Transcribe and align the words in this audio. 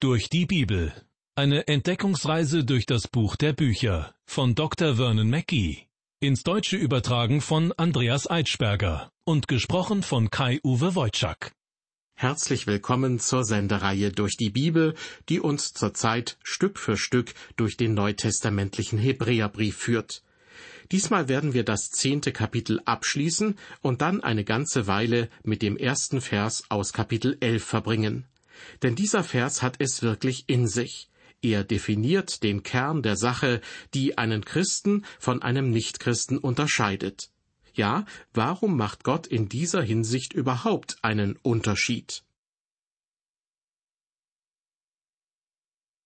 Durch 0.00 0.28
die 0.28 0.46
Bibel. 0.46 0.92
Eine 1.34 1.66
Entdeckungsreise 1.66 2.64
durch 2.64 2.86
das 2.86 3.08
Buch 3.08 3.34
der 3.34 3.52
Bücher 3.52 4.14
von 4.26 4.54
Dr. 4.54 4.94
Vernon 4.94 5.28
Mackey. 5.28 5.88
Ins 6.20 6.44
Deutsche 6.44 6.76
übertragen 6.76 7.40
von 7.40 7.72
Andreas 7.72 8.30
Eitschberger 8.30 9.10
und 9.24 9.48
gesprochen 9.48 10.04
von 10.04 10.30
Kai-Uwe 10.30 10.94
Wojczak. 10.94 11.50
Herzlich 12.14 12.68
willkommen 12.68 13.18
zur 13.18 13.42
Sendereihe 13.42 14.12
durch 14.12 14.36
die 14.36 14.50
Bibel, 14.50 14.94
die 15.28 15.40
uns 15.40 15.72
zurzeit 15.72 16.38
Stück 16.44 16.78
für 16.78 16.96
Stück 16.96 17.34
durch 17.56 17.76
den 17.76 17.94
neutestamentlichen 17.94 19.00
Hebräerbrief 19.00 19.78
führt. 19.78 20.22
Diesmal 20.92 21.26
werden 21.26 21.54
wir 21.54 21.64
das 21.64 21.90
zehnte 21.90 22.30
Kapitel 22.30 22.80
abschließen 22.84 23.58
und 23.82 24.00
dann 24.00 24.22
eine 24.22 24.44
ganze 24.44 24.86
Weile 24.86 25.28
mit 25.42 25.60
dem 25.60 25.76
ersten 25.76 26.20
Vers 26.20 26.62
aus 26.68 26.92
Kapitel 26.92 27.36
elf 27.40 27.64
verbringen. 27.64 28.28
Denn 28.82 28.94
dieser 28.94 29.24
Vers 29.24 29.62
hat 29.62 29.76
es 29.78 30.02
wirklich 30.02 30.44
in 30.48 30.66
sich. 30.68 31.08
Er 31.40 31.62
definiert 31.62 32.42
den 32.42 32.62
Kern 32.62 33.02
der 33.02 33.16
Sache, 33.16 33.60
die 33.94 34.18
einen 34.18 34.44
Christen 34.44 35.04
von 35.18 35.42
einem 35.42 35.70
Nichtchristen 35.70 36.38
unterscheidet. 36.38 37.30
Ja, 37.74 38.06
warum 38.34 38.76
macht 38.76 39.04
Gott 39.04 39.26
in 39.28 39.48
dieser 39.48 39.82
Hinsicht 39.82 40.32
überhaupt 40.32 40.98
einen 41.02 41.36
Unterschied? 41.36 42.24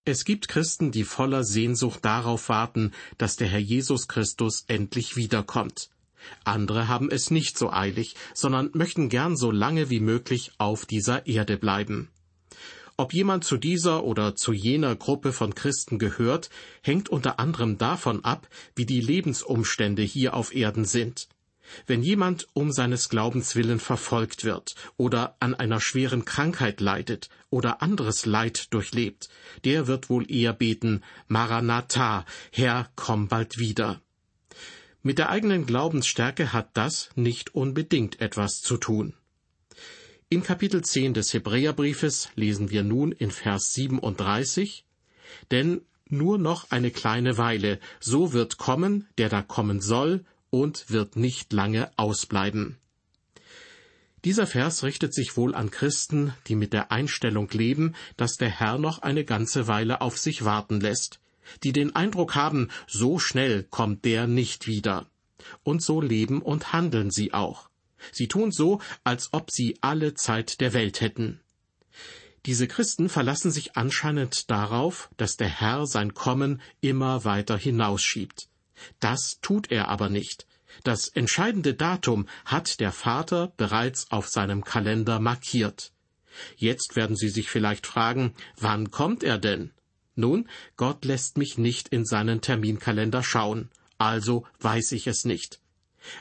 Es 0.05 0.25
gibt 0.25 0.49
Christen, 0.49 0.91
die 0.91 1.05
voller 1.05 1.45
Sehnsucht 1.45 2.05
darauf 2.05 2.49
warten, 2.49 2.91
dass 3.19 3.37
der 3.37 3.47
Herr 3.47 3.61
Jesus 3.61 4.09
Christus 4.09 4.65
endlich 4.67 5.17
wiederkommt. 5.17 5.91
Andere 6.45 6.89
haben 6.89 7.09
es 7.11 7.31
nicht 7.31 7.57
so 7.57 7.71
eilig, 7.73 8.17
sondern 8.35 8.71
möchten 8.75 9.09
gern 9.09 9.37
so 9.37 9.51
lange 9.51 9.91
wie 9.91 10.01
möglich 10.01 10.53
auf 10.59 10.87
dieser 10.87 11.27
Erde 11.27 11.57
bleiben. 11.57 12.11
Ob 12.97 13.15
jemand 13.15 13.45
zu 13.45 13.57
dieser 13.57 14.05
oder 14.05 14.37
zu 14.37 14.53
jener 14.53 14.95
Gruppe 14.97 15.33
von 15.33 15.55
Christen 15.55 15.99
gehört, 15.99 16.51
hängt 16.83 17.09
unter 17.09 17.39
anderem 17.39 17.79
davon 17.79 18.25
ab, 18.25 18.49
wie 18.77 18.87
die 18.87 19.01
Lebensumstände 19.01 20.03
hier 20.03 20.35
auf 20.35 20.55
Erden 20.55 20.85
sind. 20.85 21.29
Wenn 21.87 22.03
jemand 22.03 22.49
um 22.53 22.71
seines 22.71 23.09
Glaubens 23.09 23.57
willen 23.57 23.79
verfolgt 23.79 24.45
wird 24.45 24.75
oder 24.97 25.37
an 25.41 25.55
einer 25.55 25.81
schweren 25.81 26.25
Krankheit 26.25 26.81
leidet 26.81 27.29
oder 27.51 27.83
anderes 27.83 28.27
Leid 28.27 28.73
durchlebt, 28.75 29.29
der 29.65 29.87
wird 29.87 30.11
wohl 30.11 30.31
eher 30.31 30.53
beten, 30.53 31.03
Maranatha, 31.29 32.27
Herr, 32.51 32.91
komm 32.97 33.29
bald 33.29 33.59
wieder. 33.59 34.03
Mit 35.03 35.19
der 35.19 35.31
eigenen 35.31 35.67
Glaubensstärke 35.67 36.53
hat 36.53 36.71
das 36.75 37.11
nicht 37.15 37.55
unbedingt 37.55 38.21
etwas 38.21 38.61
zu 38.61 38.77
tun. 38.77 39.15
In 40.33 40.43
Kapitel 40.43 40.83
10 40.83 41.13
des 41.13 41.35
Hebräerbriefes 41.35 42.31
lesen 42.37 42.71
wir 42.71 42.85
nun 42.85 43.13
in 43.13 43.31
Vers 43.31 43.75
37, 43.75 44.87
denn 45.51 45.83
nur 46.09 46.39
noch 46.39 46.71
eine 46.71 46.91
kleine 46.91 47.37
Weile, 47.37 47.79
so 48.01 48.33
wird 48.33 48.57
kommen, 48.57 49.07
der 49.19 49.29
da 49.29 49.43
kommen 49.43 49.83
soll, 49.83 50.25
und 50.49 50.89
wird 50.89 51.17
nicht 51.17 51.53
lange 51.53 51.91
ausbleiben. 51.99 52.79
Dieser 54.25 54.47
Vers 54.47 54.85
richtet 54.85 55.13
sich 55.13 55.37
wohl 55.37 55.55
an 55.55 55.71
Christen, 55.71 56.33
die 56.47 56.55
mit 56.55 56.73
der 56.73 56.91
Einstellung 56.91 57.51
leben, 57.51 57.95
dass 58.17 58.39
der 58.39 58.49
Herr 58.49 58.79
noch 58.79 59.03
eine 59.03 59.27
ganze 59.27 59.69
Weile 59.69 60.01
auf 60.01 60.17
sich 60.17 60.47
warten 60.47 60.81
lässt, 60.81 61.21
die 61.63 61.73
den 61.73 61.95
Eindruck 61.95 62.35
haben, 62.35 62.71
so 62.87 63.19
schnell 63.19 63.65
kommt 63.65 64.07
der 64.07 64.27
nicht 64.27 64.67
wieder. 64.67 65.11
Und 65.63 65.83
so 65.83 66.01
leben 66.01 66.41
und 66.41 66.73
handeln 66.73 67.11
sie 67.11 67.35
auch. 67.35 67.69
Sie 68.11 68.29
tun 68.29 68.51
so, 68.51 68.81
als 69.05 69.33
ob 69.33 69.51
sie 69.51 69.79
alle 69.81 70.15
Zeit 70.15 70.61
der 70.61 70.73
Welt 70.73 71.01
hätten. 71.01 71.41
Diese 72.47 72.67
Christen 72.67 73.09
verlassen 73.09 73.53
sich 73.53 73.77
anscheinend 73.77 74.51
darauf, 74.51 75.11
dass 75.17 75.37
der 75.37 75.49
Herr 75.49 75.87
sein 75.87 76.13
Kommen 76.13 76.61
immer 76.81 77.25
weiter 77.25 77.57
hinausschiebt. 77.57 78.49
Das 78.99 79.39
tut 79.43 79.71
er 79.71 79.89
aber 79.89 80.09
nicht. 80.09 80.47
Das 80.83 81.09
entscheidende 81.09 81.75
Datum 81.75 82.27
hat 82.45 82.81
der 82.81 82.91
Vater 82.91 83.53
bereits 83.57 84.11
auf 84.11 84.29
seinem 84.29 84.65
Kalender 84.65 85.21
markiert. 85.21 85.93
Jetzt 86.57 86.97
werden 86.97 87.15
Sie 87.15 87.29
sich 87.29 87.49
vielleicht 87.49 87.87
fragen, 87.87 88.35
wann 88.57 88.91
kommt 88.91 89.23
er 89.23 89.39
denn? 89.39 89.71
Nun, 90.15 90.49
Gott 90.77 91.05
lässt 91.05 91.39
mich 91.39 91.59
nicht 91.59 91.89
in 91.89 92.05
seinen 92.05 92.41
Terminkalender 92.41 93.23
schauen, 93.23 93.71
also 93.99 94.47
weiß 94.61 94.93
ich 94.93 95.07
es 95.07 95.25
nicht. 95.25 95.62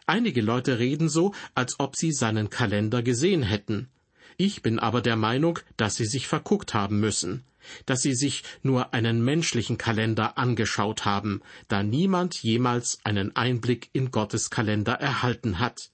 Einige 0.05 0.41
Leute 0.41 0.79
reden 0.79 1.09
so, 1.09 1.33
als 1.55 1.79
ob 1.79 1.95
sie 1.95 2.11
seinen 2.11 2.49
Kalender 2.49 3.01
gesehen 3.01 3.43
hätten. 3.43 3.89
Ich 4.37 4.61
bin 4.61 4.79
aber 4.79 5.01
der 5.01 5.15
Meinung, 5.15 5.59
dass 5.77 5.95
sie 5.95 6.05
sich 6.05 6.27
verguckt 6.27 6.73
haben 6.73 6.99
müssen, 6.99 7.43
dass 7.85 8.01
sie 8.01 8.15
sich 8.15 8.43
nur 8.63 8.93
einen 8.93 9.23
menschlichen 9.23 9.77
Kalender 9.77 10.37
angeschaut 10.37 11.05
haben, 11.05 11.41
da 11.67 11.83
niemand 11.83 12.41
jemals 12.41 12.99
einen 13.03 13.35
Einblick 13.35 13.89
in 13.93 14.11
Gottes 14.11 14.49
Kalender 14.49 14.93
erhalten 14.93 15.59
hat. 15.59 15.91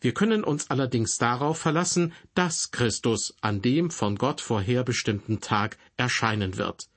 Wir 0.00 0.12
können 0.12 0.42
uns 0.42 0.70
allerdings 0.70 1.18
darauf 1.18 1.58
verlassen, 1.58 2.12
dass 2.34 2.72
Christus 2.72 3.36
an 3.40 3.62
dem 3.62 3.90
von 3.90 4.16
Gott 4.16 4.40
vorherbestimmten 4.40 5.40
Tag 5.40 5.78
erscheinen 5.96 6.56
wird. 6.56 6.88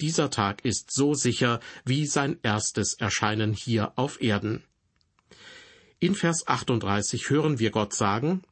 Dieser 0.00 0.30
Tag 0.30 0.64
ist 0.64 0.90
so 0.92 1.14
sicher 1.14 1.60
wie 1.84 2.06
sein 2.06 2.38
erstes 2.42 2.94
Erscheinen 2.94 3.52
hier 3.52 3.92
auf 3.96 4.20
Erden. 4.20 4.64
In 5.98 6.14
Vers 6.14 6.46
38 6.46 7.30
hören 7.30 7.58
wir 7.58 7.70
Gott 7.70 7.94
sagen, 7.94 8.42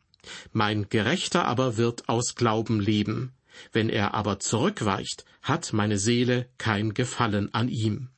Mein 0.52 0.88
Gerechter 0.88 1.44
aber 1.44 1.76
wird 1.76 2.08
aus 2.08 2.36
Glauben 2.36 2.80
leben. 2.80 3.34
Wenn 3.70 3.90
er 3.90 4.14
aber 4.14 4.40
zurückweicht, 4.40 5.26
hat 5.42 5.74
meine 5.74 5.98
Seele 5.98 6.48
kein 6.56 6.94
Gefallen 6.94 7.52
an 7.52 7.68
ihm. 7.68 8.08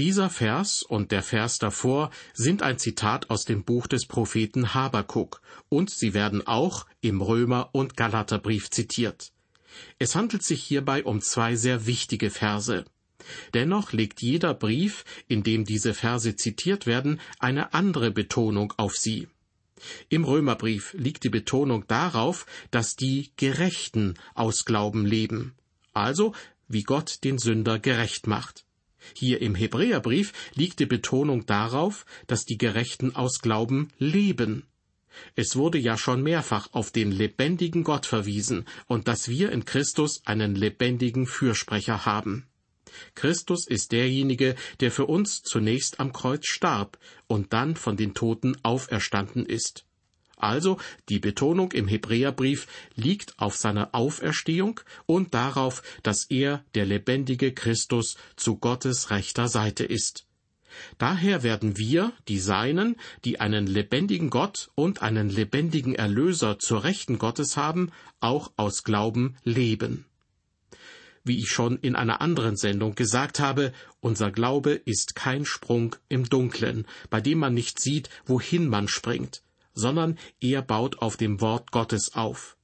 Dieser 0.00 0.30
Vers 0.30 0.82
und 0.82 1.12
der 1.12 1.22
Vers 1.22 1.58
davor 1.58 2.10
sind 2.34 2.62
ein 2.62 2.76
Zitat 2.76 3.30
aus 3.30 3.44
dem 3.44 3.62
Buch 3.62 3.86
des 3.86 4.06
Propheten 4.06 4.74
Habakuk, 4.74 5.40
und 5.68 5.88
sie 5.90 6.12
werden 6.12 6.44
auch 6.44 6.86
im 7.02 7.20
Römer- 7.20 7.70
und 7.70 7.96
Galaterbrief 7.96 8.68
zitiert. 8.70 9.30
Es 10.00 10.16
handelt 10.16 10.42
sich 10.42 10.62
hierbei 10.64 11.04
um 11.04 11.20
zwei 11.20 11.54
sehr 11.54 11.86
wichtige 11.86 12.30
Verse. 12.30 12.84
Dennoch 13.54 13.92
legt 13.92 14.22
jeder 14.22 14.54
Brief, 14.54 15.04
in 15.28 15.42
dem 15.42 15.64
diese 15.64 15.94
Verse 15.94 16.36
zitiert 16.36 16.86
werden, 16.86 17.20
eine 17.38 17.74
andere 17.74 18.10
Betonung 18.10 18.72
auf 18.76 18.96
sie. 18.96 19.28
Im 20.08 20.24
Römerbrief 20.24 20.94
liegt 20.96 21.24
die 21.24 21.28
Betonung 21.28 21.86
darauf, 21.88 22.46
dass 22.70 22.94
die 22.94 23.32
Gerechten 23.36 24.14
aus 24.34 24.64
Glauben 24.64 25.04
leben, 25.04 25.54
also 25.92 26.34
wie 26.68 26.82
Gott 26.82 27.24
den 27.24 27.38
Sünder 27.38 27.78
gerecht 27.78 28.26
macht. 28.26 28.64
Hier 29.14 29.42
im 29.42 29.56
Hebräerbrief 29.56 30.32
liegt 30.54 30.78
die 30.78 30.86
Betonung 30.86 31.46
darauf, 31.46 32.06
dass 32.28 32.44
die 32.44 32.58
Gerechten 32.58 33.16
aus 33.16 33.40
Glauben 33.40 33.88
leben. 33.98 34.64
Es 35.34 35.56
wurde 35.56 35.78
ja 35.78 35.98
schon 35.98 36.22
mehrfach 36.22 36.68
auf 36.72 36.90
den 36.90 37.10
lebendigen 37.10 37.84
Gott 37.84 38.06
verwiesen 38.06 38.64
und 38.86 39.08
dass 39.08 39.28
wir 39.28 39.52
in 39.52 39.64
Christus 39.64 40.22
einen 40.24 40.54
lebendigen 40.54 41.26
Fürsprecher 41.26 42.06
haben. 42.06 42.46
Christus 43.14 43.66
ist 43.66 43.92
derjenige, 43.92 44.54
der 44.80 44.90
für 44.90 45.06
uns 45.06 45.42
zunächst 45.42 46.00
am 46.00 46.12
Kreuz 46.12 46.46
starb 46.46 46.98
und 47.26 47.52
dann 47.52 47.76
von 47.76 47.96
den 47.96 48.14
Toten 48.14 48.56
auferstanden 48.62 49.46
ist. 49.46 49.84
Also 50.36 50.78
die 51.08 51.20
Betonung 51.20 51.70
im 51.70 51.86
Hebräerbrief 51.86 52.66
liegt 52.96 53.38
auf 53.38 53.56
seiner 53.56 53.94
Auferstehung 53.94 54.80
und 55.06 55.34
darauf, 55.34 55.82
dass 56.02 56.24
er, 56.24 56.64
der 56.74 56.84
lebendige 56.84 57.52
Christus, 57.52 58.16
zu 58.34 58.56
Gottes 58.56 59.10
rechter 59.10 59.46
Seite 59.46 59.84
ist. 59.84 60.26
Daher 60.98 61.42
werden 61.42 61.76
wir, 61.76 62.12
die 62.28 62.40
Seinen, 62.40 62.96
die 63.24 63.38
einen 63.38 63.66
lebendigen 63.66 64.30
Gott 64.30 64.70
und 64.74 65.02
einen 65.02 65.28
lebendigen 65.28 65.94
Erlöser 65.94 66.58
zur 66.58 66.82
Rechten 66.82 67.18
Gottes 67.18 67.56
haben, 67.56 67.92
auch 68.20 68.52
aus 68.56 68.82
Glauben 68.82 69.36
leben. 69.44 70.06
Wie 71.24 71.38
ich 71.38 71.50
schon 71.50 71.78
in 71.78 71.94
einer 71.94 72.20
anderen 72.20 72.56
Sendung 72.56 72.94
gesagt 72.94 73.38
habe, 73.38 73.72
unser 74.00 74.32
Glaube 74.32 74.72
ist 74.72 75.14
kein 75.14 75.44
Sprung 75.44 75.94
im 76.08 76.28
Dunklen, 76.28 76.86
bei 77.10 77.20
dem 77.20 77.38
man 77.38 77.54
nicht 77.54 77.78
sieht, 77.78 78.10
wohin 78.26 78.68
man 78.68 78.88
springt, 78.88 79.42
sondern 79.72 80.18
er 80.40 80.62
baut 80.62 80.98
auf 80.98 81.16
dem 81.16 81.40
Wort 81.40 81.70
Gottes 81.70 82.14
auf. 82.14 82.56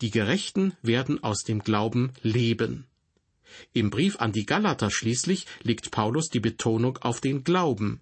Die 0.00 0.10
Gerechten 0.10 0.74
werden 0.82 1.22
aus 1.22 1.42
dem 1.42 1.58
Glauben 1.60 2.12
leben. 2.22 2.86
Im 3.72 3.90
Brief 3.90 4.16
an 4.20 4.32
die 4.32 4.46
Galater 4.46 4.90
schließlich 4.90 5.46
legt 5.62 5.90
Paulus 5.90 6.28
die 6.28 6.40
Betonung 6.40 6.98
auf 6.98 7.20
den 7.20 7.44
Glauben. 7.44 8.00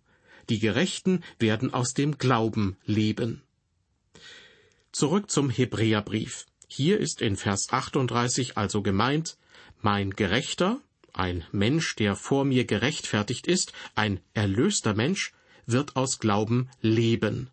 Die 0.49 0.61
Gerechten 0.61 1.23
werden 1.39 1.75
aus 1.75 1.93
dem 1.93 2.19
Glauben 2.19 2.77
leben. 2.85 3.43
Zurück 4.93 5.31
zum 5.31 5.51
Hebräerbrief. 5.51 6.47
Hier 6.69 6.99
ist 6.99 7.21
in 7.21 7.37
Vers 7.37 7.67
38 7.71 8.57
also 8.57 8.83
gemeint, 8.83 9.37
mein 9.83 10.11
Gerechter, 10.11 10.81
ein 11.13 11.45
Mensch, 11.53 11.97
der 11.97 12.17
vor 12.17 12.45
mir 12.45 12.65
gerechtfertigt 12.65 13.47
ist, 13.47 13.73
ein 13.95 14.21
erlöster 14.35 14.95
Mensch, 14.95 15.33
wird 15.67 15.97
aus 15.97 16.19
Glauben 16.19 16.71
leben. 16.81 17.51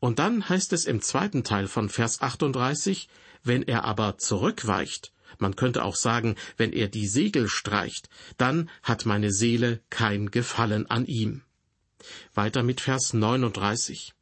Und 0.00 0.18
dann 0.18 0.48
heißt 0.48 0.72
es 0.72 0.86
im 0.86 1.00
zweiten 1.02 1.44
Teil 1.44 1.68
von 1.68 1.88
Vers 1.88 2.22
38, 2.22 3.08
wenn 3.44 3.62
er 3.62 3.84
aber 3.84 4.18
zurückweicht, 4.18 5.12
Man 5.38 5.56
könnte 5.56 5.84
auch 5.84 5.96
sagen, 5.96 6.36
wenn 6.56 6.72
er 6.72 6.88
die 6.88 7.06
Segel 7.06 7.48
streicht, 7.48 8.08
dann 8.36 8.70
hat 8.82 9.06
meine 9.06 9.32
Seele 9.32 9.80
kein 9.90 10.30
Gefallen 10.30 10.86
an 10.88 11.06
ihm. 11.06 11.42
Weiter 12.34 12.62
mit 12.62 12.80
Vers 12.80 13.12
39. 13.12 14.12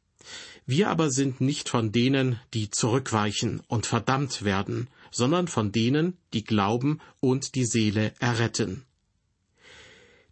Wir 0.65 0.89
aber 0.89 1.09
sind 1.09 1.41
nicht 1.41 1.69
von 1.69 1.91
denen, 1.91 2.39
die 2.53 2.69
zurückweichen 2.69 3.61
und 3.67 3.85
verdammt 3.85 4.43
werden, 4.43 4.87
sondern 5.11 5.47
von 5.47 5.71
denen, 5.71 6.17
die 6.33 6.43
glauben 6.43 6.99
und 7.19 7.55
die 7.55 7.65
Seele 7.65 8.13
erretten. 8.19 8.85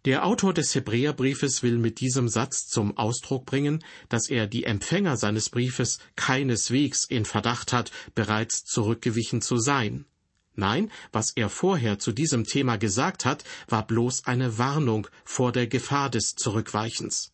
Der 0.06 0.24
Autor 0.24 0.54
des 0.54 0.74
Hebräerbriefes 0.74 1.62
will 1.62 1.76
mit 1.76 2.00
diesem 2.00 2.28
Satz 2.28 2.66
zum 2.66 2.96
Ausdruck 2.96 3.44
bringen, 3.44 3.84
dass 4.08 4.30
er 4.30 4.46
die 4.46 4.64
Empfänger 4.64 5.18
seines 5.18 5.50
Briefes 5.50 5.98
keineswegs 6.16 7.04
in 7.04 7.26
Verdacht 7.26 7.74
hat, 7.74 7.92
bereits 8.14 8.64
zurückgewichen 8.64 9.42
zu 9.42 9.58
sein. 9.58 10.06
Nein, 10.54 10.90
was 11.12 11.32
er 11.36 11.50
vorher 11.50 11.98
zu 11.98 12.12
diesem 12.12 12.44
Thema 12.44 12.76
gesagt 12.76 13.26
hat, 13.26 13.44
war 13.68 13.86
bloß 13.86 14.24
eine 14.24 14.56
Warnung 14.56 15.06
vor 15.24 15.52
der 15.52 15.66
Gefahr 15.66 16.08
des 16.08 16.34
Zurückweichens. 16.34 17.32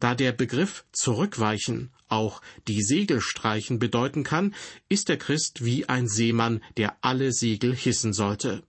Da 0.00 0.14
der 0.14 0.32
Begriff 0.32 0.84
zurückweichen 0.92 1.90
auch 2.08 2.40
die 2.66 2.82
Segel 2.82 3.20
streichen 3.20 3.78
bedeuten 3.78 4.24
kann, 4.24 4.54
ist 4.88 5.08
der 5.08 5.18
Christ 5.18 5.64
wie 5.64 5.88
ein 5.88 6.08
Seemann, 6.08 6.62
der 6.76 6.96
alle 7.02 7.32
Segel 7.32 7.74
hissen 7.74 8.12
sollte. 8.12 8.62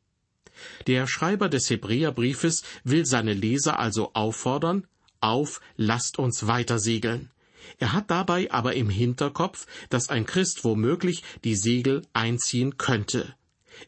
Der 0.88 1.07
Schreiber 1.07 1.47
des 1.47 1.69
Hebräerbriefes 1.69 2.63
will 2.83 3.06
seine 3.06 3.33
Leser 3.33 3.80
also 3.80 4.12
auffordern, 4.13 4.88
auf, 5.21 5.62
lasst 5.77 6.19
uns 6.19 6.47
weiter 6.47 6.80
segeln. 6.80 7.31
Er 7.77 7.94
hat 7.94 8.12
dabei 8.12 8.51
aber 8.51 8.74
im 8.75 8.89
Hinterkopf, 8.89 9.68
dass 9.89 10.09
ein 10.09 10.25
Christ 10.25 10.63
womöglich 10.63 11.24
die 11.44 11.56
Segel 11.56 12.01
einziehen 12.13 12.77
könnte. 12.77 13.36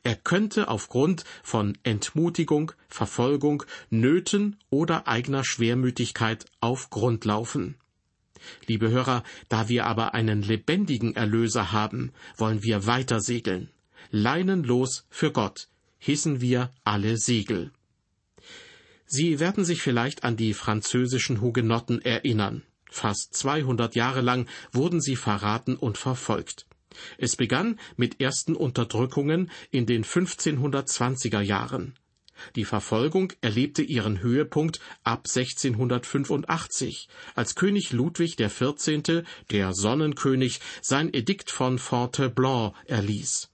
Er 0.04 0.16
könnte 0.16 0.68
aufgrund 0.68 1.24
von 1.44 1.78
Entmutigung, 1.84 2.72
Verfolgung, 2.88 3.64
Nöten 3.90 4.58
oder 4.70 5.08
eigener 5.08 5.44
Schwermütigkeit 5.44 6.46
auf 6.60 6.90
Grund 6.90 7.26
laufen. 7.26 7.76
Liebe 8.68 8.90
Hörer, 8.90 9.24
da 9.50 9.70
wir 9.70 9.86
aber 9.86 10.14
einen 10.14 10.42
lebendigen 10.42 11.16
Erlöser 11.16 11.72
haben, 11.72 12.12
wollen 12.38 12.64
wir 12.64 12.86
weiter 12.86 13.20
segeln. 13.20 13.70
Leinenlos 14.10 15.06
für 15.10 15.32
Gott 15.32 15.68
hissen 16.00 16.42
wir 16.42 16.72
alle 16.84 17.18
Segel. 17.18 17.72
Sie 19.06 19.40
werden 19.40 19.66
sich 19.66 19.82
vielleicht 19.82 20.24
an 20.24 20.38
die 20.38 20.54
französischen 20.54 21.42
Hugenotten 21.42 22.02
erinnern. 22.02 22.64
Fast 22.90 23.36
200 23.36 23.96
Jahre 23.96 24.22
lang 24.22 24.48
wurden 24.72 25.00
sie 25.00 25.16
verraten 25.16 25.76
und 25.76 25.98
verfolgt. 25.98 26.66
Es 27.18 27.36
begann 27.36 27.80
mit 27.96 28.22
ersten 28.22 28.56
Unterdrückungen 28.56 29.52
in 29.72 29.86
den 29.86 30.04
1520er 30.04 31.42
Jahren. 31.42 31.96
Die 32.56 32.66
Verfolgung 32.66 33.34
erlebte 33.42 33.82
ihren 33.82 34.22
Höhepunkt 34.22 34.80
ab 35.04 35.28
1685, 35.28 37.08
als 37.36 37.56
König 37.56 37.92
Ludwig 37.92 38.38
XIV., 38.38 39.24
der 39.52 39.74
Sonnenkönig, 39.74 40.60
sein 40.82 41.14
Edikt 41.14 41.52
von 41.52 41.78
Forte-Blanc 41.78 42.74
erließ. 42.86 43.50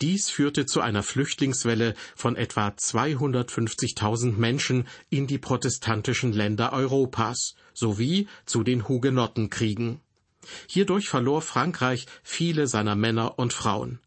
Dies 0.00 0.28
führte 0.28 0.66
zu 0.66 0.80
einer 0.80 1.02
Flüchtlingswelle 1.02 1.94
von 2.14 2.36
etwa 2.36 2.68
250.000 2.68 4.36
Menschen 4.36 4.86
in 5.08 5.26
die 5.26 5.38
protestantischen 5.38 6.32
Länder 6.32 6.72
Europas 6.72 7.54
sowie 7.72 8.28
zu 8.44 8.64
den 8.64 8.86
Hugenottenkriegen. 8.88 10.00
Hierdurch 10.66 11.08
verlor 11.08 11.42
Frankreich 11.42 12.06
viele 12.22 12.66
seiner 12.66 12.96
Männer 12.96 13.38
und 13.38 13.52
Frauen. 13.52 14.00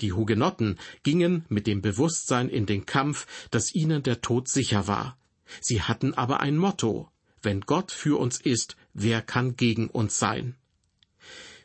Die 0.00 0.12
Hugenotten 0.12 0.78
gingen 1.02 1.44
mit 1.48 1.66
dem 1.66 1.82
Bewusstsein 1.82 2.48
in 2.48 2.66
den 2.66 2.86
Kampf, 2.86 3.26
dass 3.50 3.74
ihnen 3.74 4.02
der 4.02 4.20
Tod 4.20 4.48
sicher 4.48 4.86
war. 4.86 5.16
Sie 5.60 5.82
hatten 5.82 6.14
aber 6.14 6.40
ein 6.40 6.56
Motto 6.56 7.10
Wenn 7.42 7.62
Gott 7.62 7.90
für 7.90 8.18
uns 8.18 8.40
ist, 8.40 8.76
wer 8.94 9.20
kann 9.20 9.56
gegen 9.56 9.88
uns 9.88 10.18
sein? 10.18 10.54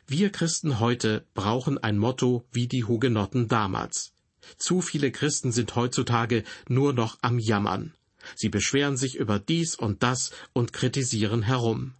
Wir 0.06 0.30
Christen 0.30 0.80
heute 0.80 1.24
brauchen 1.34 1.78
ein 1.78 1.98
Motto 1.98 2.44
wie 2.50 2.66
die 2.66 2.84
Hugenotten 2.84 3.46
damals. 3.46 4.12
Zu 4.56 4.80
viele 4.80 5.12
Christen 5.12 5.52
sind 5.52 5.76
heutzutage 5.76 6.44
nur 6.68 6.92
noch 6.92 7.18
am 7.20 7.38
Jammern. 7.38 7.94
Sie 8.34 8.48
beschweren 8.48 8.96
sich 8.96 9.16
über 9.16 9.38
dies 9.38 9.74
und 9.74 10.02
das 10.02 10.32
und 10.52 10.72
kritisieren 10.72 11.42
herum. 11.42 11.94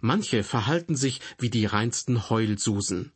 Manche 0.00 0.42
verhalten 0.42 0.96
sich 0.96 1.20
wie 1.38 1.50
die 1.50 1.66
reinsten 1.66 2.30
Heulsusen. 2.30 3.12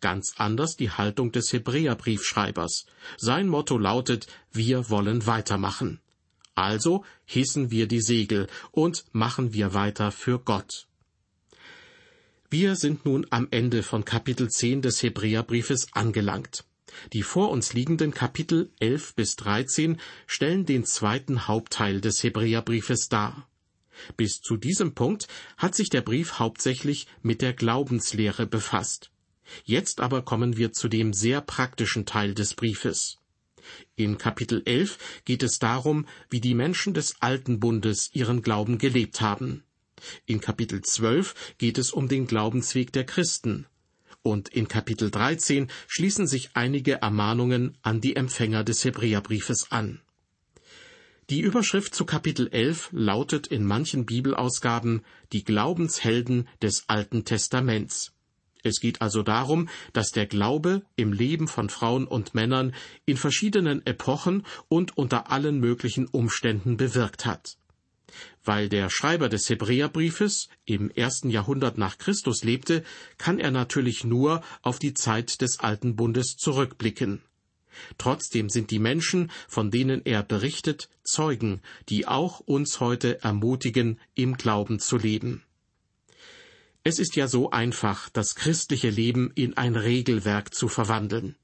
Ganz 0.00 0.34
anders 0.36 0.76
die 0.76 0.90
Haltung 0.90 1.32
des 1.32 1.52
Hebräerbriefschreibers. 1.52 2.86
Sein 3.16 3.48
Motto 3.48 3.78
lautet, 3.78 4.26
wir 4.52 4.90
wollen 4.90 5.26
weitermachen. 5.26 6.00
Also 6.54 7.04
hissen 7.24 7.70
wir 7.70 7.88
die 7.88 8.02
Segel 8.02 8.46
und 8.70 9.04
machen 9.12 9.54
wir 9.54 9.74
weiter 9.74 10.12
für 10.12 10.38
Gott. 10.38 10.86
Wir 12.50 12.76
sind 12.76 13.04
nun 13.04 13.26
am 13.30 13.48
Ende 13.50 13.82
von 13.82 14.04
Kapitel 14.04 14.48
10 14.48 14.82
des 14.82 15.02
Hebräerbriefes 15.02 15.88
angelangt. 15.92 16.64
Die 17.12 17.22
vor 17.22 17.50
uns 17.50 17.72
liegenden 17.72 18.12
Kapitel 18.12 18.70
11 18.78 19.14
bis 19.14 19.36
13 19.36 20.00
stellen 20.26 20.64
den 20.64 20.84
zweiten 20.84 21.48
Hauptteil 21.48 22.00
des 22.00 22.22
Hebräerbriefes 22.22 23.08
dar. 23.08 23.48
Bis 24.16 24.40
zu 24.40 24.56
diesem 24.56 24.94
Punkt 24.94 25.28
hat 25.56 25.74
sich 25.74 25.88
der 25.88 26.02
Brief 26.02 26.38
hauptsächlich 26.38 27.06
mit 27.22 27.42
der 27.42 27.52
Glaubenslehre 27.52 28.46
befasst. 28.46 29.10
Jetzt 29.64 30.00
aber 30.00 30.22
kommen 30.22 30.56
wir 30.56 30.72
zu 30.72 30.88
dem 30.88 31.12
sehr 31.12 31.40
praktischen 31.40 32.06
Teil 32.06 32.34
des 32.34 32.54
Briefes. 32.54 33.18
In 33.96 34.18
Kapitel 34.18 34.62
11 34.64 34.98
geht 35.24 35.42
es 35.42 35.58
darum, 35.58 36.06
wie 36.30 36.40
die 36.40 36.54
Menschen 36.54 36.94
des 36.94 37.20
alten 37.20 37.60
Bundes 37.60 38.10
ihren 38.12 38.42
Glauben 38.42 38.78
gelebt 38.78 39.20
haben. 39.20 39.64
In 40.26 40.40
Kapitel 40.40 40.82
12 40.82 41.56
geht 41.58 41.78
es 41.78 41.90
um 41.90 42.08
den 42.08 42.26
Glaubensweg 42.26 42.92
der 42.92 43.04
Christen. 43.04 43.66
Und 44.22 44.48
in 44.48 44.68
Kapitel 44.68 45.10
13 45.10 45.70
schließen 45.86 46.26
sich 46.26 46.50
einige 46.54 47.02
Ermahnungen 47.02 47.76
an 47.82 48.00
die 48.00 48.16
Empfänger 48.16 48.64
des 48.64 48.84
Hebräerbriefes 48.84 49.70
an. 49.70 50.00
Die 51.30 51.40
Überschrift 51.40 51.94
zu 51.94 52.04
Kapitel 52.04 52.48
11 52.48 52.90
lautet 52.92 53.46
in 53.46 53.64
manchen 53.64 54.04
Bibelausgaben 54.04 55.02
Die 55.32 55.42
Glaubenshelden 55.42 56.46
des 56.60 56.84
Alten 56.88 57.24
Testaments. 57.24 58.12
Es 58.62 58.78
geht 58.78 59.00
also 59.00 59.22
darum, 59.22 59.70
dass 59.94 60.10
der 60.10 60.26
Glaube 60.26 60.82
im 60.96 61.14
Leben 61.14 61.48
von 61.48 61.70
Frauen 61.70 62.06
und 62.06 62.34
Männern 62.34 62.74
in 63.06 63.16
verschiedenen 63.16 63.86
Epochen 63.86 64.44
und 64.68 64.98
unter 64.98 65.30
allen 65.30 65.60
möglichen 65.60 66.06
Umständen 66.08 66.76
bewirkt 66.76 67.24
hat. 67.24 67.56
Weil 68.44 68.68
der 68.68 68.90
Schreiber 68.90 69.30
des 69.30 69.48
Hebräerbriefes 69.48 70.50
im 70.66 70.90
ersten 70.90 71.30
Jahrhundert 71.30 71.78
nach 71.78 71.96
Christus 71.96 72.44
lebte, 72.44 72.84
kann 73.16 73.38
er 73.38 73.50
natürlich 73.50 74.04
nur 74.04 74.42
auf 74.60 74.78
die 74.78 74.92
Zeit 74.92 75.40
des 75.40 75.58
alten 75.60 75.96
Bundes 75.96 76.36
zurückblicken. 76.36 77.22
Trotzdem 77.98 78.48
sind 78.48 78.70
die 78.70 78.78
Menschen, 78.78 79.30
von 79.48 79.70
denen 79.70 80.02
er 80.04 80.22
berichtet, 80.22 80.88
Zeugen, 81.02 81.60
die 81.88 82.06
auch 82.06 82.40
uns 82.40 82.80
heute 82.80 83.22
ermutigen, 83.22 84.00
im 84.14 84.36
Glauben 84.36 84.78
zu 84.78 84.96
leben. 84.96 85.42
Es 86.82 86.98
ist 86.98 87.16
ja 87.16 87.28
so 87.28 87.50
einfach, 87.50 88.10
das 88.10 88.34
christliche 88.34 88.90
Leben 88.90 89.30
in 89.34 89.56
ein 89.56 89.74
Regelwerk 89.74 90.54
zu 90.54 90.68
verwandeln. 90.68 91.36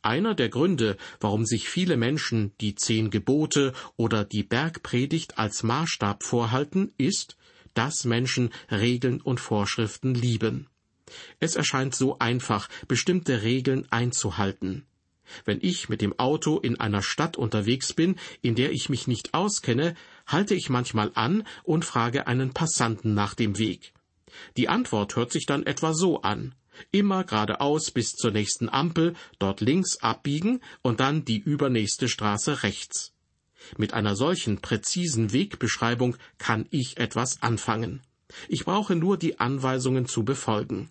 Einer 0.00 0.36
der 0.36 0.48
Gründe, 0.48 0.96
warum 1.18 1.44
sich 1.44 1.68
viele 1.68 1.96
Menschen 1.96 2.52
die 2.60 2.76
zehn 2.76 3.10
Gebote 3.10 3.72
oder 3.96 4.24
die 4.24 4.44
Bergpredigt 4.44 5.38
als 5.38 5.64
Maßstab 5.64 6.22
vorhalten, 6.22 6.92
ist, 6.98 7.36
dass 7.74 8.04
Menschen 8.04 8.50
Regeln 8.70 9.20
und 9.20 9.40
Vorschriften 9.40 10.14
lieben. 10.14 10.68
Es 11.40 11.56
erscheint 11.56 11.94
so 11.94 12.18
einfach, 12.18 12.68
bestimmte 12.86 13.42
Regeln 13.42 13.90
einzuhalten. 13.90 14.86
Wenn 15.44 15.58
ich 15.60 15.88
mit 15.88 16.00
dem 16.00 16.18
Auto 16.18 16.58
in 16.58 16.78
einer 16.78 17.02
Stadt 17.02 17.36
unterwegs 17.36 17.92
bin, 17.92 18.16
in 18.42 18.54
der 18.54 18.72
ich 18.72 18.88
mich 18.88 19.06
nicht 19.06 19.34
auskenne, 19.34 19.94
halte 20.26 20.54
ich 20.54 20.70
manchmal 20.70 21.10
an 21.14 21.46
und 21.64 21.84
frage 21.84 22.26
einen 22.26 22.52
Passanten 22.52 23.14
nach 23.14 23.34
dem 23.34 23.58
Weg. 23.58 23.92
Die 24.56 24.68
Antwort 24.68 25.16
hört 25.16 25.32
sich 25.32 25.46
dann 25.46 25.64
etwa 25.64 25.94
so 25.94 26.22
an. 26.22 26.54
Immer 26.90 27.24
geradeaus 27.24 27.90
bis 27.90 28.12
zur 28.12 28.30
nächsten 28.30 28.68
Ampel, 28.68 29.14
dort 29.38 29.60
links 29.60 29.98
abbiegen 30.02 30.60
und 30.82 31.00
dann 31.00 31.24
die 31.24 31.38
übernächste 31.38 32.08
Straße 32.08 32.62
rechts. 32.62 33.12
Mit 33.78 33.94
einer 33.94 34.14
solchen 34.14 34.60
präzisen 34.60 35.32
Wegbeschreibung 35.32 36.16
kann 36.38 36.66
ich 36.70 36.98
etwas 36.98 37.42
anfangen. 37.42 38.02
Ich 38.48 38.64
brauche 38.64 38.94
nur 38.94 39.16
die 39.16 39.40
Anweisungen 39.40 40.06
zu 40.06 40.24
befolgen. 40.24 40.90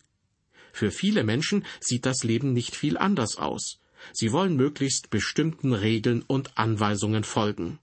Für 0.73 0.91
viele 0.91 1.23
Menschen 1.23 1.65
sieht 1.79 2.05
das 2.05 2.23
Leben 2.23 2.51
nicht 2.53 2.75
viel 2.75 2.97
anders 2.97 3.37
aus. 3.37 3.79
Sie 4.13 4.31
wollen 4.31 4.55
möglichst 4.55 5.09
bestimmten 5.09 5.73
Regeln 5.73 6.23
und 6.25 6.57
Anweisungen 6.57 7.23
folgen. 7.23 7.79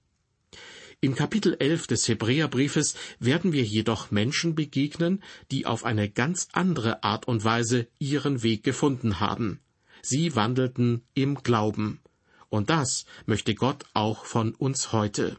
In 1.03 1.15
Kapitel 1.15 1.57
11 1.59 1.87
des 1.87 2.07
Hebräerbriefes 2.07 2.95
werden 3.19 3.51
wir 3.51 3.63
jedoch 3.63 4.09
Menschen 4.09 4.55
begegnen, 4.55 5.21
die 5.51 5.65
auf 5.65 5.83
eine 5.83 6.09
ganz 6.09 6.47
andere 6.53 7.03
Art 7.03 7.27
und 7.27 7.43
Weise 7.43 7.87
ihren 7.99 8.41
Weg 8.41 8.63
gefunden 8.63 9.19
haben. 9.19 9.59
Sie 10.01 10.35
wandelten 10.35 11.03
im 11.13 11.43
Glauben. 11.43 11.99
Und 12.47 12.69
das 12.69 13.05
möchte 13.25 13.53
Gott 13.53 13.83
auch 13.93 14.23
von 14.25 14.55
uns 14.55 14.93
heute. 14.93 15.37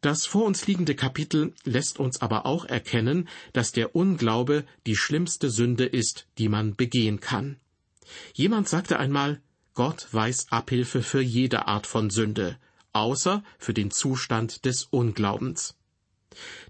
Das 0.00 0.26
vor 0.26 0.44
uns 0.44 0.66
liegende 0.66 0.94
Kapitel 0.94 1.54
lässt 1.64 1.98
uns 1.98 2.20
aber 2.20 2.46
auch 2.46 2.64
erkennen, 2.64 3.28
dass 3.52 3.72
der 3.72 3.94
Unglaube 3.94 4.64
die 4.86 4.96
schlimmste 4.96 5.50
Sünde 5.50 5.86
ist, 5.86 6.26
die 6.38 6.48
man 6.48 6.74
begehen 6.74 7.20
kann. 7.20 7.56
Jemand 8.34 8.68
sagte 8.68 8.98
einmal, 8.98 9.40
Gott 9.74 10.08
weiß 10.10 10.50
Abhilfe 10.50 11.02
für 11.02 11.20
jede 11.20 11.66
Art 11.66 11.86
von 11.86 12.10
Sünde, 12.10 12.58
außer 12.92 13.44
für 13.58 13.74
den 13.74 13.90
Zustand 13.90 14.64
des 14.64 14.84
Unglaubens. 14.84 15.76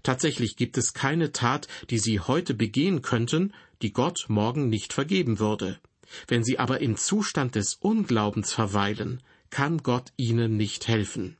Tatsächlich 0.03 0.55
gibt 0.55 0.77
es 0.77 0.93
keine 0.93 1.31
Tat, 1.31 1.67
die 1.89 1.99
Sie 1.99 2.19
heute 2.19 2.53
begehen 2.53 3.01
könnten, 3.01 3.53
die 3.81 3.93
Gott 3.93 4.25
morgen 4.27 4.69
nicht 4.69 4.93
vergeben 4.93 5.39
würde. 5.39 5.79
Wenn 6.27 6.43
Sie 6.43 6.59
aber 6.59 6.81
im 6.81 6.97
Zustand 6.97 7.55
des 7.55 7.75
Unglaubens 7.75 8.53
verweilen, 8.53 9.21
kann 9.49 9.79
Gott 9.79 10.11
Ihnen 10.17 10.57
nicht 10.57 10.87
helfen. 10.87 11.37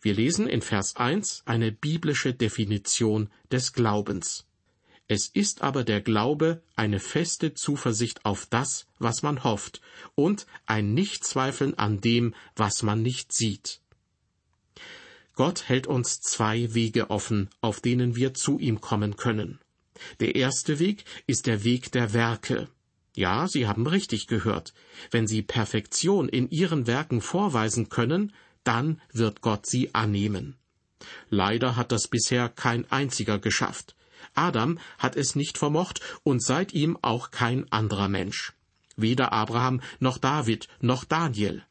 Wir 0.00 0.14
lesen 0.14 0.46
in 0.46 0.62
Vers 0.62 0.96
1 0.96 1.42
eine 1.46 1.72
biblische 1.72 2.34
Definition 2.34 3.30
des 3.50 3.72
Glaubens. 3.72 4.46
Es 5.12 5.26
ist 5.26 5.62
aber 5.62 5.82
der 5.82 6.00
Glaube 6.00 6.62
eine 6.76 7.00
feste 7.00 7.52
Zuversicht 7.52 8.24
auf 8.24 8.46
das, 8.46 8.86
was 9.00 9.22
man 9.22 9.42
hofft, 9.42 9.80
und 10.14 10.46
ein 10.66 10.94
Nichtzweifeln 10.94 11.76
an 11.76 12.00
dem, 12.00 12.32
was 12.54 12.84
man 12.84 13.02
nicht 13.02 13.32
sieht. 13.32 13.80
Gott 15.34 15.68
hält 15.68 15.88
uns 15.88 16.20
zwei 16.20 16.74
Wege 16.74 17.10
offen, 17.10 17.50
auf 17.60 17.80
denen 17.80 18.14
wir 18.14 18.34
zu 18.34 18.60
ihm 18.60 18.80
kommen 18.80 19.16
können. 19.16 19.58
Der 20.20 20.36
erste 20.36 20.78
Weg 20.78 21.04
ist 21.26 21.48
der 21.48 21.64
Weg 21.64 21.90
der 21.90 22.12
Werke. 22.12 22.68
Ja, 23.16 23.48
Sie 23.48 23.66
haben 23.66 23.88
richtig 23.88 24.28
gehört. 24.28 24.74
Wenn 25.10 25.26
Sie 25.26 25.42
Perfektion 25.42 26.28
in 26.28 26.48
Ihren 26.50 26.86
Werken 26.86 27.20
vorweisen 27.20 27.88
können, 27.88 28.32
dann 28.62 29.00
wird 29.12 29.40
Gott 29.40 29.66
sie 29.66 29.92
annehmen. 29.92 30.54
Leider 31.30 31.74
hat 31.74 31.90
das 31.90 32.06
bisher 32.06 32.48
kein 32.48 32.88
einziger 32.92 33.40
geschafft. 33.40 33.96
Adam 34.34 34.78
hat 34.98 35.16
es 35.16 35.34
nicht 35.36 35.58
vermocht 35.58 36.00
und 36.22 36.42
seit 36.42 36.72
ihm 36.72 36.98
auch 37.02 37.30
kein 37.30 37.70
anderer 37.72 38.08
Mensch. 38.08 38.52
Weder 38.96 39.32
Abraham 39.32 39.80
noch 39.98 40.18
David 40.18 40.68
noch 40.80 41.04
Daniel. 41.04 41.64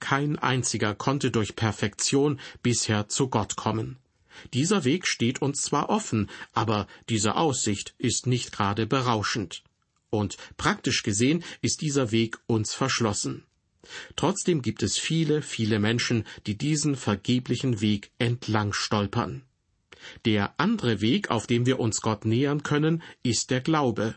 Kein 0.00 0.38
einziger 0.38 0.94
konnte 0.94 1.30
durch 1.30 1.56
Perfektion 1.56 2.40
bisher 2.62 3.08
zu 3.08 3.28
Gott 3.28 3.56
kommen. 3.56 3.98
Dieser 4.54 4.84
Weg 4.84 5.06
steht 5.06 5.42
uns 5.42 5.62
zwar 5.62 5.90
offen, 5.90 6.30
aber 6.52 6.86
diese 7.08 7.36
Aussicht 7.36 7.94
ist 7.98 8.26
nicht 8.26 8.52
gerade 8.52 8.86
berauschend. 8.86 9.62
Und 10.10 10.36
praktisch 10.56 11.02
gesehen 11.02 11.44
ist 11.60 11.80
dieser 11.80 12.10
Weg 12.10 12.38
uns 12.46 12.74
verschlossen. 12.74 13.44
Trotzdem 14.16 14.62
gibt 14.62 14.82
es 14.82 14.98
viele, 14.98 15.42
viele 15.42 15.78
Menschen, 15.78 16.24
die 16.46 16.56
diesen 16.56 16.96
vergeblichen 16.96 17.80
Weg 17.80 18.10
entlang 18.18 18.72
stolpern. 18.72 19.42
Der 20.24 20.54
andere 20.58 21.00
Weg, 21.00 21.30
auf 21.30 21.46
dem 21.46 21.66
wir 21.66 21.80
uns 21.80 22.00
Gott 22.00 22.24
nähern 22.24 22.62
können, 22.62 23.02
ist 23.22 23.50
der 23.50 23.60
Glaube. 23.60 24.16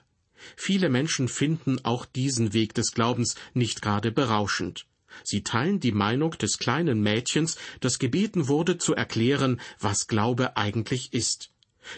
Viele 0.55 0.89
Menschen 0.89 1.27
finden 1.27 1.83
auch 1.83 2.05
diesen 2.05 2.53
Weg 2.53 2.73
des 2.73 2.91
Glaubens 2.91 3.35
nicht 3.53 3.81
gerade 3.81 4.11
berauschend. 4.11 4.85
Sie 5.23 5.43
teilen 5.43 5.79
die 5.79 5.93
Meinung 5.93 6.31
des 6.31 6.57
kleinen 6.57 7.01
Mädchens, 7.01 7.57
das 7.79 7.99
gebeten 7.99 8.47
wurde 8.47 8.77
zu 8.77 8.93
erklären, 8.93 9.61
was 9.79 10.07
Glaube 10.07 10.57
eigentlich 10.57 11.13
ist. 11.13 11.51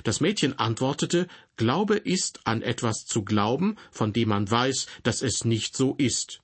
Das 0.03 0.19
Mädchen 0.19 0.59
antwortete, 0.59 1.27
Glaube 1.55 1.95
ist 1.95 2.45
an 2.45 2.61
etwas 2.61 3.05
zu 3.05 3.23
glauben, 3.23 3.77
von 3.91 4.13
dem 4.13 4.29
man 4.29 4.49
weiß, 4.49 4.85
dass 5.03 5.21
es 5.21 5.45
nicht 5.45 5.75
so 5.75 5.95
ist. 5.97 6.41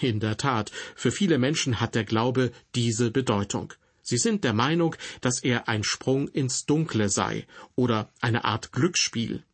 In 0.00 0.20
der 0.20 0.36
Tat, 0.36 0.70
für 0.94 1.10
viele 1.10 1.38
Menschen 1.38 1.80
hat 1.80 1.94
der 1.94 2.04
Glaube 2.04 2.52
diese 2.74 3.10
Bedeutung. 3.10 3.74
Sie 4.02 4.18
sind 4.18 4.44
der 4.44 4.52
Meinung, 4.52 4.96
dass 5.20 5.42
er 5.42 5.68
ein 5.68 5.84
Sprung 5.84 6.28
ins 6.28 6.66
Dunkle 6.66 7.08
sei 7.08 7.46
oder 7.76 8.10
eine 8.20 8.44
Art 8.44 8.72
Glücksspiel. 8.72 9.44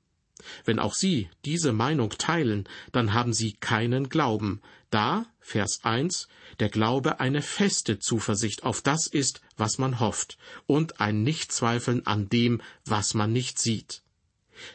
Wenn 0.65 0.79
auch 0.79 0.95
Sie 0.95 1.29
diese 1.45 1.73
Meinung 1.73 2.11
teilen, 2.11 2.69
dann 2.93 3.13
haben 3.13 3.33
Sie 3.33 3.53
keinen 3.55 4.09
Glauben, 4.09 4.61
da, 4.91 5.27
Vers 5.41 5.81
1, 5.83 6.29
der 6.61 6.69
Glaube 6.69 7.21
eine 7.21 7.43
feste 7.43 7.99
Zuversicht 7.99 8.63
auf 8.63 8.83
das 8.83 9.07
ist, 9.07 9.41
was 9.57 9.79
man 9.79 10.01
hofft, 10.01 10.39
und 10.67 11.01
ein 11.01 11.23
Nichtzweifeln 11.23 12.07
an 12.07 12.29
dem, 12.29 12.63
was 12.85 13.15
man 13.15 13.33
nicht 13.33 13.59
sieht. 13.59 14.03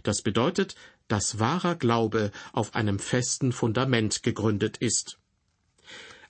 Das 0.04 0.22
bedeutet, 0.22 0.76
dass 1.08 1.40
wahrer 1.40 1.76
Glaube 1.76 2.32
auf 2.54 2.76
einem 2.76 3.00
festen 3.00 3.52
Fundament 3.52 4.24
gegründet 4.24 4.78
ist. 4.78 5.18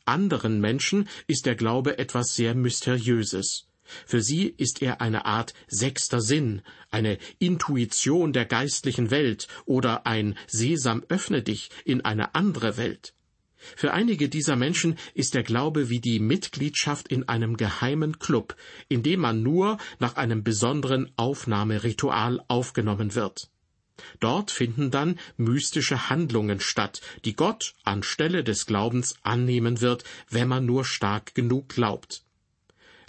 Anderen 0.05 0.60
Menschen 0.60 1.08
ist 1.27 1.46
der 1.46 1.55
Glaube 1.55 1.98
etwas 1.98 2.36
sehr 2.36 2.55
Mysteriöses. 2.55 3.67
Für 4.05 4.22
sie 4.22 4.53
ist 4.58 4.81
er 4.81 5.01
eine 5.01 5.25
Art 5.25 5.53
sechster 5.67 6.22
Sinn, 6.22 6.62
eine 6.91 7.17
Intuition 7.39 8.34
der 8.34 8.46
geistlichen 8.46 9.12
Welt 9.12 9.48
oder 9.65 10.05
ein 10.05 10.38
Sesam 10.48 11.03
öffne 11.10 11.41
dich 11.43 11.70
in 11.84 12.01
eine 12.01 12.36
andere 12.36 12.77
Welt. 12.77 13.13
Für 13.75 13.93
einige 13.93 14.27
dieser 14.27 14.55
Menschen 14.55 14.98
ist 15.13 15.36
der 15.36 15.43
Glaube 15.43 15.89
wie 15.89 16.00
die 16.00 16.20
Mitgliedschaft 16.20 17.08
in 17.08 17.29
einem 17.29 17.58
geheimen 17.58 18.17
Club, 18.17 18.55
in 18.89 19.03
dem 19.03 19.20
man 19.20 19.43
nur 19.43 19.77
nach 20.00 20.15
einem 20.15 20.43
besonderen 20.43 21.12
Aufnahmeritual 21.15 22.43
aufgenommen 22.48 23.13
wird. 23.13 23.50
Dort 24.20 24.51
finden 24.51 24.91
dann 24.91 25.20
mystische 25.38 26.10
Handlungen 26.10 26.60
statt, 26.60 27.01
die 27.25 27.36
Gott 27.36 27.74
anstelle 27.84 28.43
des 28.43 28.65
Glaubens 28.65 29.15
annehmen 29.24 29.81
wird, 29.81 30.03
wenn 30.29 30.48
man 30.48 30.65
nur 30.65 30.86
stark 30.86 31.36
genug 31.36 31.70
glaubt. 31.70 32.24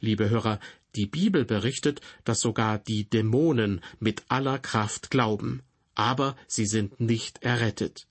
Liebe 0.01 0.31
Hörer, 0.31 0.59
die 0.95 1.07
Bibel 1.07 1.45
berichtet, 1.45 2.01
dass 2.25 2.41
sogar 2.41 2.79
die 2.79 3.09
Dämonen 3.09 3.81
mit 3.99 4.25
aller 4.29 4.59
Kraft 4.59 5.11
glauben, 5.11 5.63
aber 5.95 6.37
sie 6.47 6.67
sind 6.67 7.01
nicht 7.01 7.43
errettet. 7.43 8.07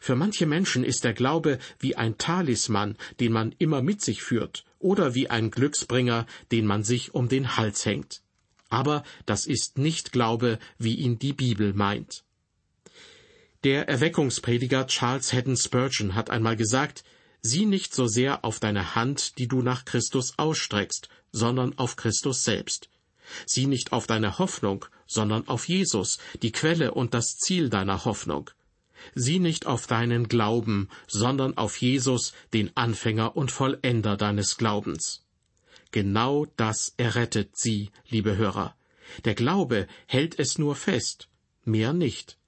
Für 0.00 0.16
manche 0.16 0.46
Menschen 0.46 0.84
ist 0.84 1.04
der 1.04 1.12
Glaube 1.12 1.58
wie 1.78 1.96
ein 1.96 2.18
Talisman, 2.18 2.96
den 3.20 3.32
man 3.32 3.54
immer 3.58 3.82
mit 3.82 4.00
sich 4.00 4.22
führt, 4.22 4.64
oder 4.78 5.14
wie 5.14 5.30
ein 5.30 5.50
Glücksbringer, 5.50 6.26
den 6.50 6.66
man 6.66 6.82
sich 6.82 7.14
um 7.14 7.28
den 7.28 7.56
Hals 7.56 7.84
hängt. 7.84 8.22
Aber 8.68 9.02
das 9.26 9.46
ist 9.46 9.78
nicht 9.78 10.12
Glaube, 10.12 10.58
wie 10.78 10.94
ihn 10.94 11.18
die 11.18 11.32
Bibel 11.32 11.72
meint. 11.72 12.24
Der 13.64 13.88
Erweckungsprediger 13.88 14.86
Charles 14.86 15.32
Haddon 15.32 15.56
Spurgeon 15.56 16.14
hat 16.14 16.30
einmal 16.30 16.56
gesagt, 16.56 17.04
Sieh 17.40 17.66
nicht 17.66 17.94
so 17.94 18.06
sehr 18.06 18.44
auf 18.44 18.58
deine 18.58 18.94
Hand, 18.94 19.38
die 19.38 19.46
du 19.46 19.62
nach 19.62 19.84
Christus 19.84 20.34
ausstreckst, 20.38 21.08
sondern 21.32 21.78
auf 21.78 21.96
Christus 21.96 22.42
selbst. 22.42 22.88
Sieh 23.46 23.66
nicht 23.66 23.92
auf 23.92 24.06
deine 24.06 24.38
Hoffnung, 24.38 24.84
sondern 25.06 25.46
auf 25.48 25.68
Jesus, 25.68 26.18
die 26.42 26.52
Quelle 26.52 26.92
und 26.92 27.14
das 27.14 27.36
Ziel 27.36 27.68
deiner 27.68 28.04
Hoffnung. 28.04 28.50
Sieh 29.14 29.38
nicht 29.38 29.66
auf 29.66 29.86
deinen 29.86 30.28
Glauben, 30.28 30.88
sondern 31.06 31.56
auf 31.56 31.80
Jesus, 31.80 32.32
den 32.52 32.76
Anfänger 32.76 33.36
und 33.36 33.52
Vollender 33.52 34.16
deines 34.16 34.56
Glaubens. 34.56 35.22
Genau 35.90 36.46
das 36.56 36.94
errettet 36.96 37.56
sie, 37.56 37.90
liebe 38.08 38.36
Hörer. 38.36 38.76
Der 39.24 39.34
Glaube 39.34 39.86
hält 40.06 40.38
es 40.38 40.58
nur 40.58 40.76
fest, 40.76 41.28
mehr 41.64 41.92
nicht. 41.92 42.38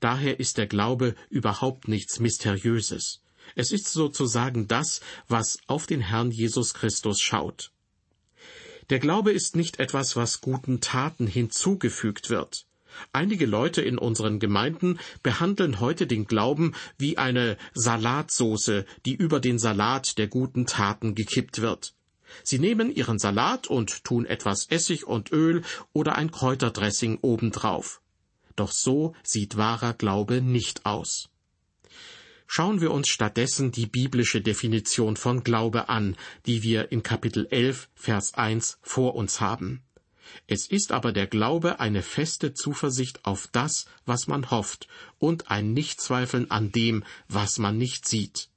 Daher 0.00 0.38
ist 0.38 0.58
der 0.58 0.66
Glaube 0.66 1.14
überhaupt 1.30 1.88
nichts 1.88 2.20
Mysteriöses. 2.20 3.22
Es 3.56 3.72
ist 3.72 3.88
sozusagen 3.88 4.68
das, 4.68 5.00
was 5.26 5.58
auf 5.66 5.86
den 5.86 6.00
Herrn 6.00 6.30
Jesus 6.30 6.74
Christus 6.74 7.20
schaut. 7.20 7.72
Der 8.90 8.98
Glaube 8.98 9.32
ist 9.32 9.56
nicht 9.56 9.80
etwas, 9.80 10.16
was 10.16 10.40
guten 10.40 10.80
Taten 10.80 11.26
hinzugefügt 11.26 12.30
wird. 12.30 12.66
Einige 13.12 13.46
Leute 13.46 13.80
in 13.80 13.96
unseren 13.96 14.38
Gemeinden 14.38 14.98
behandeln 15.22 15.80
heute 15.80 16.06
den 16.06 16.26
Glauben 16.26 16.74
wie 16.98 17.16
eine 17.16 17.56
Salatsoße, 17.72 18.84
die 19.06 19.14
über 19.14 19.40
den 19.40 19.58
Salat 19.58 20.18
der 20.18 20.28
guten 20.28 20.66
Taten 20.66 21.14
gekippt 21.14 21.62
wird. 21.62 21.94
Sie 22.42 22.58
nehmen 22.58 22.94
Ihren 22.94 23.18
Salat 23.18 23.66
und 23.66 24.04
tun 24.04 24.26
etwas 24.26 24.66
Essig 24.68 25.06
und 25.06 25.32
Öl 25.32 25.62
oder 25.92 26.16
ein 26.16 26.30
Kräuterdressing 26.30 27.18
obendrauf. 27.22 28.00
Doch 28.56 28.72
so 28.72 29.14
sieht 29.22 29.56
wahrer 29.56 29.94
Glaube 29.94 30.42
nicht 30.42 30.86
aus. 30.86 31.28
Schauen 32.46 32.82
wir 32.82 32.90
uns 32.90 33.08
stattdessen 33.08 33.72
die 33.72 33.86
biblische 33.86 34.42
Definition 34.42 35.16
von 35.16 35.42
Glaube 35.42 35.88
an, 35.88 36.16
die 36.44 36.62
wir 36.62 36.92
in 36.92 37.02
Kapitel 37.02 37.46
11, 37.50 37.88
Vers 37.94 38.34
1 38.34 38.78
vor 38.82 39.14
uns 39.14 39.40
haben. 39.40 39.82
Es 40.46 40.68
ist 40.68 40.92
aber 40.92 41.12
der 41.12 41.26
Glaube 41.26 41.80
eine 41.80 42.02
feste 42.02 42.52
Zuversicht 42.52 43.24
auf 43.24 43.48
das, 43.52 43.86
was 44.04 44.26
man 44.26 44.50
hofft, 44.50 44.86
und 45.18 45.50
ein 45.50 45.72
Nichtzweifeln 45.72 46.50
an 46.50 46.72
dem, 46.72 47.04
was 47.28 47.58
man 47.58 47.78
nicht 47.78 48.06
sieht. 48.06 48.50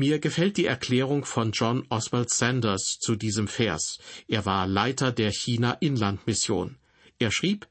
Mir 0.00 0.20
gefällt 0.20 0.58
die 0.58 0.66
Erklärung 0.66 1.24
von 1.24 1.50
John 1.50 1.84
Oswald 1.88 2.30
Sanders 2.30 2.98
zu 3.00 3.16
diesem 3.16 3.48
Vers. 3.48 3.98
Er 4.28 4.46
war 4.46 4.68
Leiter 4.68 5.10
der 5.10 5.32
China-Inlandmission. 5.32 6.76
Er 7.18 7.32
schrieb, 7.32 7.66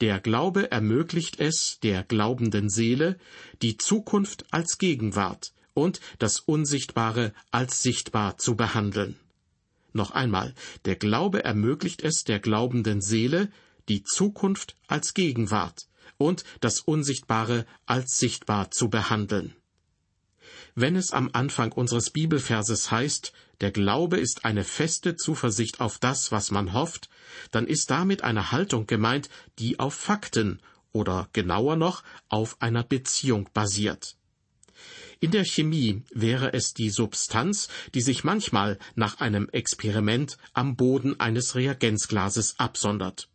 der 0.00 0.20
Glaube 0.20 0.70
ermöglicht 0.70 1.40
es 1.40 1.80
der 1.82 2.04
glaubenden 2.04 2.70
Seele, 2.70 3.18
die 3.62 3.78
Zukunft 3.78 4.44
als 4.52 4.78
Gegenwart 4.78 5.54
und 5.74 6.00
das 6.20 6.38
Unsichtbare 6.38 7.32
als 7.50 7.82
sichtbar 7.82 8.38
zu 8.38 8.54
behandeln. 8.54 9.18
Noch 9.92 10.12
einmal, 10.12 10.54
der 10.84 10.94
Glaube 10.94 11.42
ermöglicht 11.42 12.04
es 12.04 12.22
der 12.22 12.38
glaubenden 12.38 13.02
Seele, 13.02 13.50
die 13.88 14.04
Zukunft 14.04 14.76
als 14.86 15.14
Gegenwart 15.14 15.88
und 16.16 16.44
das 16.60 16.78
Unsichtbare 16.78 17.66
als 17.86 18.18
sichtbar 18.18 18.70
zu 18.70 18.88
behandeln. 18.88 19.56
Wenn 20.74 20.96
es 20.96 21.12
am 21.12 21.28
Anfang 21.34 21.72
unseres 21.72 22.10
Bibelverses 22.10 22.90
heißt, 22.90 23.32
der 23.60 23.72
Glaube 23.72 24.18
ist 24.18 24.46
eine 24.46 24.64
feste 24.64 25.16
Zuversicht 25.16 25.80
auf 25.80 25.98
das, 25.98 26.32
was 26.32 26.50
man 26.50 26.72
hofft, 26.72 27.10
dann 27.50 27.66
ist 27.66 27.90
damit 27.90 28.24
eine 28.24 28.52
Haltung 28.52 28.86
gemeint, 28.86 29.28
die 29.58 29.78
auf 29.78 29.94
Fakten 29.94 30.60
oder 30.92 31.28
genauer 31.34 31.76
noch 31.76 32.02
auf 32.28 32.60
einer 32.62 32.84
Beziehung 32.84 33.50
basiert. 33.52 34.16
In 35.20 35.30
der 35.30 35.44
Chemie 35.44 36.02
wäre 36.10 36.52
es 36.54 36.74
die 36.74 36.90
Substanz, 36.90 37.68
die 37.94 38.00
sich 38.00 38.24
manchmal 38.24 38.78
nach 38.94 39.20
einem 39.20 39.48
Experiment 39.50 40.38
am 40.54 40.74
Boden 40.74 41.20
eines 41.20 41.54
Reagenzglases 41.54 42.58
absondert. 42.58 43.28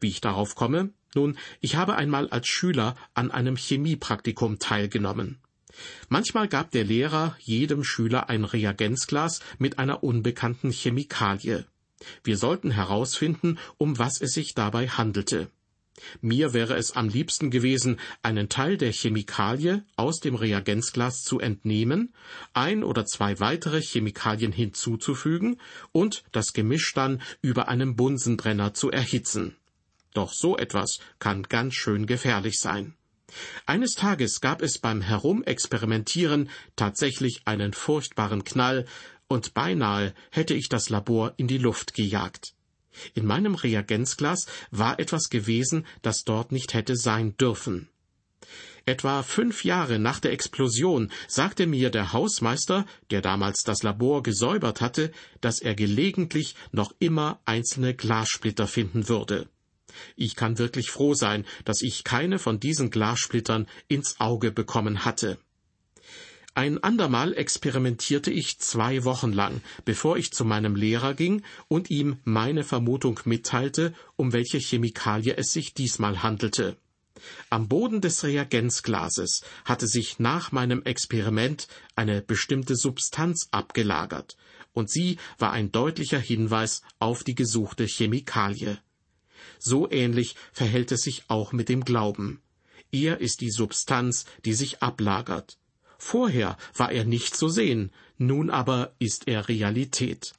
Wie 0.00 0.08
ich 0.08 0.20
darauf 0.20 0.54
komme? 0.54 0.90
Nun, 1.14 1.38
ich 1.60 1.76
habe 1.76 1.94
einmal 1.96 2.28
als 2.30 2.48
Schüler 2.48 2.96
an 3.14 3.30
einem 3.30 3.56
Chemiepraktikum 3.56 4.58
teilgenommen. 4.58 5.38
Manchmal 6.08 6.48
gab 6.48 6.70
der 6.70 6.84
Lehrer 6.84 7.36
jedem 7.40 7.84
Schüler 7.84 8.28
ein 8.28 8.44
Reagenzglas 8.44 9.40
mit 9.58 9.78
einer 9.78 10.02
unbekannten 10.02 10.70
Chemikalie. 10.70 11.66
Wir 12.24 12.36
sollten 12.36 12.70
herausfinden, 12.70 13.58
um 13.78 13.98
was 13.98 14.20
es 14.20 14.32
sich 14.32 14.54
dabei 14.54 14.88
handelte. 14.88 15.48
Mir 16.20 16.54
wäre 16.54 16.76
es 16.76 16.96
am 16.96 17.08
liebsten 17.08 17.50
gewesen, 17.50 17.98
einen 18.22 18.48
Teil 18.48 18.78
der 18.78 18.92
Chemikalie 18.92 19.84
aus 19.96 20.20
dem 20.20 20.34
Reagenzglas 20.34 21.22
zu 21.22 21.40
entnehmen, 21.40 22.14
ein 22.54 22.84
oder 22.84 23.04
zwei 23.04 23.38
weitere 23.38 23.82
Chemikalien 23.82 24.52
hinzuzufügen 24.52 25.60
und 25.92 26.24
das 26.32 26.52
Gemisch 26.52 26.92
dann 26.94 27.20
über 27.42 27.68
einem 27.68 27.96
Bunsenbrenner 27.96 28.72
zu 28.72 28.90
erhitzen. 28.90 29.56
Doch 30.14 30.32
so 30.32 30.56
etwas 30.56 30.98
kann 31.18 31.44
ganz 31.44 31.74
schön 31.74 32.06
gefährlich 32.06 32.58
sein. 32.58 32.94
Eines 33.66 33.94
Tages 33.94 34.40
gab 34.40 34.62
es 34.62 34.78
beim 34.78 35.00
Herumexperimentieren 35.00 36.50
tatsächlich 36.76 37.42
einen 37.44 37.72
furchtbaren 37.72 38.44
Knall, 38.44 38.86
und 39.28 39.54
beinahe 39.54 40.12
hätte 40.32 40.54
ich 40.54 40.68
das 40.68 40.90
Labor 40.90 41.34
in 41.36 41.46
die 41.46 41.58
Luft 41.58 41.94
gejagt. 41.94 42.54
In 43.14 43.24
meinem 43.24 43.54
Reagenzglas 43.54 44.46
war 44.72 44.98
etwas 44.98 45.30
gewesen, 45.30 45.86
das 46.02 46.24
dort 46.24 46.50
nicht 46.50 46.74
hätte 46.74 46.96
sein 46.96 47.36
dürfen. 47.36 47.88
Etwa 48.86 49.22
fünf 49.22 49.64
Jahre 49.64 49.98
nach 49.98 50.18
der 50.18 50.32
Explosion 50.32 51.12
sagte 51.28 51.66
mir 51.66 51.90
der 51.90 52.12
Hausmeister, 52.12 52.86
der 53.10 53.20
damals 53.20 53.62
das 53.62 53.82
Labor 53.82 54.22
gesäubert 54.22 54.80
hatte, 54.80 55.12
dass 55.40 55.60
er 55.60 55.74
gelegentlich 55.74 56.56
noch 56.72 56.92
immer 56.98 57.40
einzelne 57.44 57.94
Glassplitter 57.94 58.66
finden 58.66 59.08
würde. 59.08 59.48
Ich 60.16 60.36
kann 60.36 60.58
wirklich 60.58 60.90
froh 60.90 61.14
sein, 61.14 61.44
dass 61.64 61.82
ich 61.82 62.04
keine 62.04 62.38
von 62.38 62.60
diesen 62.60 62.90
Glassplittern 62.90 63.66
ins 63.88 64.20
Auge 64.20 64.52
bekommen 64.52 65.04
hatte. 65.04 65.38
Ein 66.54 66.82
andermal 66.82 67.32
experimentierte 67.34 68.32
ich 68.32 68.58
zwei 68.58 69.04
Wochen 69.04 69.32
lang, 69.32 69.62
bevor 69.84 70.16
ich 70.16 70.32
zu 70.32 70.44
meinem 70.44 70.74
Lehrer 70.74 71.14
ging 71.14 71.42
und 71.68 71.90
ihm 71.90 72.18
meine 72.24 72.64
Vermutung 72.64 73.20
mitteilte, 73.24 73.94
um 74.16 74.32
welche 74.32 74.58
Chemikalie 74.58 75.36
es 75.36 75.52
sich 75.52 75.74
diesmal 75.74 76.24
handelte. 76.24 76.76
Am 77.50 77.68
Boden 77.68 78.00
des 78.00 78.24
Reagenzglases 78.24 79.42
hatte 79.64 79.86
sich 79.86 80.18
nach 80.18 80.52
meinem 80.52 80.82
Experiment 80.82 81.68
eine 81.94 82.20
bestimmte 82.20 82.74
Substanz 82.74 83.48
abgelagert, 83.52 84.36
und 84.72 84.90
sie 84.90 85.18
war 85.38 85.52
ein 85.52 85.70
deutlicher 85.70 86.18
Hinweis 86.18 86.82
auf 86.98 87.22
die 87.22 87.34
gesuchte 87.34 87.84
Chemikalie. 87.84 88.78
So 89.58 89.90
ähnlich 89.90 90.36
verhält 90.52 90.92
es 90.92 91.02
sich 91.02 91.24
auch 91.28 91.52
mit 91.52 91.68
dem 91.68 91.84
Glauben. 91.84 92.40
Er 92.92 93.20
ist 93.20 93.40
die 93.40 93.50
Substanz, 93.50 94.24
die 94.44 94.54
sich 94.54 94.82
ablagert. 94.82 95.58
Vorher 95.98 96.56
war 96.74 96.90
er 96.90 97.04
nicht 97.04 97.36
zu 97.36 97.48
sehen, 97.48 97.92
nun 98.18 98.50
aber 98.50 98.92
ist 98.98 99.28
er 99.28 99.48
Realität. 99.48 100.32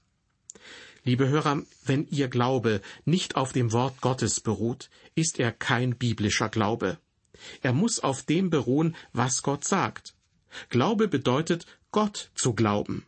Liebe 1.04 1.28
Hörer, 1.30 1.64
wenn 1.86 2.08
Ihr 2.10 2.28
Glaube 2.28 2.82
nicht 3.06 3.36
auf 3.36 3.54
dem 3.54 3.72
Wort 3.72 4.02
Gottes 4.02 4.40
beruht, 4.40 4.90
ist 5.16 5.40
er 5.40 5.52
kein 5.52 5.98
biblischer 5.98 6.50
Glaube. 6.50 6.98
Er 7.62 7.74
muss 7.74 8.00
auf 8.00 8.24
dem 8.24 8.50
beruhen, 8.50 8.96
was 9.14 9.42
Gott 9.42 9.66
sagt. 9.66 10.14
Glaube 10.70 11.08
bedeutet, 11.08 11.66
Gott 11.92 12.32
zu 12.36 12.54
glauben. 12.54 13.06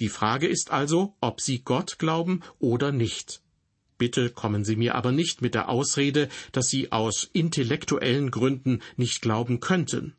Die 0.00 0.08
Frage 0.08 0.46
ist 0.48 0.70
also, 0.70 1.14
ob 1.20 1.40
Sie 1.40 1.62
Gott 1.62 1.98
glauben 1.98 2.42
oder 2.58 2.92
nicht. 2.92 3.42
Bitte 4.00 4.30
kommen 4.30 4.64
Sie 4.64 4.76
mir 4.76 4.94
aber 4.94 5.12
nicht 5.12 5.42
mit 5.42 5.52
der 5.52 5.68
Ausrede, 5.68 6.30
dass 6.52 6.68
Sie 6.68 6.90
aus 6.90 7.28
intellektuellen 7.34 8.30
Gründen 8.30 8.80
nicht 8.96 9.20
glauben 9.20 9.60
könnten. 9.60 10.14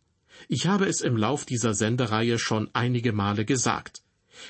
Ich 0.47 0.67
habe 0.67 0.85
es 0.85 1.01
im 1.01 1.17
Lauf 1.17 1.45
dieser 1.45 1.73
Sendereihe 1.73 2.37
schon 2.37 2.69
einige 2.73 3.11
Male 3.11 3.43
gesagt. 3.43 4.03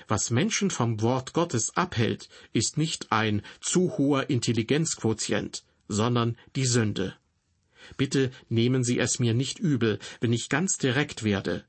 Was 0.10 0.32
Menschen 0.32 0.70
vom 0.70 1.02
Wort 1.02 1.32
Gottes 1.32 1.78
abhält, 1.78 2.28
ist 2.52 2.78
nicht 2.78 3.14
ein 3.14 3.42
zu 3.62 3.98
hoher 3.98 4.30
Intelligenzquotient, 4.30 5.64
sondern 5.88 6.38
die 6.58 6.66
Sünde. 6.66 7.16
Bitte 7.96 8.32
nehmen 8.50 8.84
Sie 8.84 9.00
es 9.00 9.20
mir 9.20 9.34
nicht 9.34 9.60
übel, 9.60 10.00
wenn 10.20 10.34
ich 10.34 10.50
ganz 10.50 10.78
direkt 10.78 11.24
werde. 11.24 11.64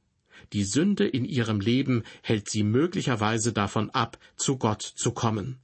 Die 0.52 0.64
Sünde 0.64 1.06
in 1.06 1.24
ihrem 1.24 1.60
Leben 1.60 2.02
hält 2.22 2.50
sie 2.50 2.64
möglicherweise 2.64 3.52
davon 3.52 3.88
ab, 3.90 4.18
zu 4.36 4.56
Gott 4.56 4.82
zu 4.82 5.12
kommen. 5.12 5.60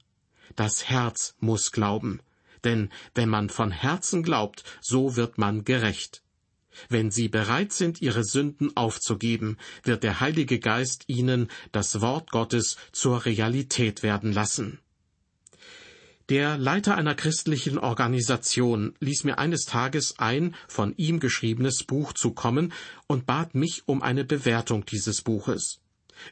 Das 0.59 0.89
Herz 0.89 1.35
muss 1.39 1.71
glauben. 1.71 2.19
Denn 2.65 2.89
wenn 3.15 3.29
man 3.29 3.47
von 3.47 3.71
Herzen 3.71 4.23
glaubt, 4.23 4.65
so 4.81 5.15
wird 5.15 5.37
man 5.37 5.63
gerecht. 5.63 6.21
Wenn 6.89 7.11
Sie 7.11 7.29
bereit 7.29 7.71
sind, 7.71 8.01
Ihre 8.01 8.25
Sünden 8.25 8.75
aufzugeben, 8.75 9.55
wird 9.83 10.03
der 10.03 10.19
Heilige 10.19 10.59
Geist 10.59 11.05
Ihnen 11.07 11.47
das 11.71 12.01
Wort 12.01 12.31
Gottes 12.31 12.75
zur 12.91 13.23
Realität 13.23 14.03
werden 14.03 14.33
lassen. 14.33 14.79
Der 16.27 16.57
Leiter 16.57 16.97
einer 16.97 17.15
christlichen 17.15 17.77
Organisation 17.77 18.95
ließ 18.99 19.23
mir 19.23 19.37
eines 19.37 19.63
Tages 19.63 20.19
ein 20.19 20.57
von 20.67 20.93
ihm 20.97 21.21
geschriebenes 21.21 21.85
Buch 21.85 22.11
zukommen 22.11 22.73
und 23.07 23.25
bat 23.25 23.55
mich 23.55 23.83
um 23.85 24.01
eine 24.01 24.25
Bewertung 24.25 24.85
dieses 24.85 25.21
Buches. 25.21 25.79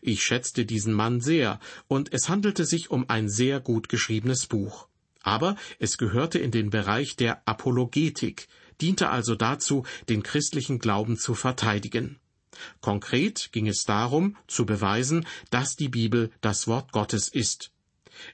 Ich 0.02 0.24
schätzte 0.24 0.66
diesen 0.66 0.94
Mann 0.94 1.22
sehr, 1.22 1.60
und 1.88 2.14
es 2.14 2.30
handelte 2.30 2.66
sich 2.66 2.92
um 2.92 3.10
ein 3.10 3.30
sehr 3.30 3.60
gut 3.60 3.90
geschriebenes 3.90 4.48
Buch. 4.48 4.88
Aber 5.22 5.56
es 5.80 5.98
gehörte 5.98 6.40
in 6.40 6.52
den 6.52 6.70
Bereich 6.70 7.16
der 7.16 7.48
Apologetik, 7.48 8.48
diente 8.82 9.10
also 9.10 9.36
dazu, 9.36 9.86
den 10.10 10.24
christlichen 10.24 10.80
Glauben 10.80 11.18
zu 11.18 11.34
verteidigen. 11.34 12.20
Konkret 12.82 13.50
ging 13.52 13.68
es 13.68 13.84
darum, 13.84 14.36
zu 14.48 14.66
beweisen, 14.66 15.28
dass 15.50 15.76
die 15.76 15.90
Bibel 15.90 16.32
das 16.42 16.68
Wort 16.68 16.92
Gottes 16.92 17.28
ist. 17.28 17.72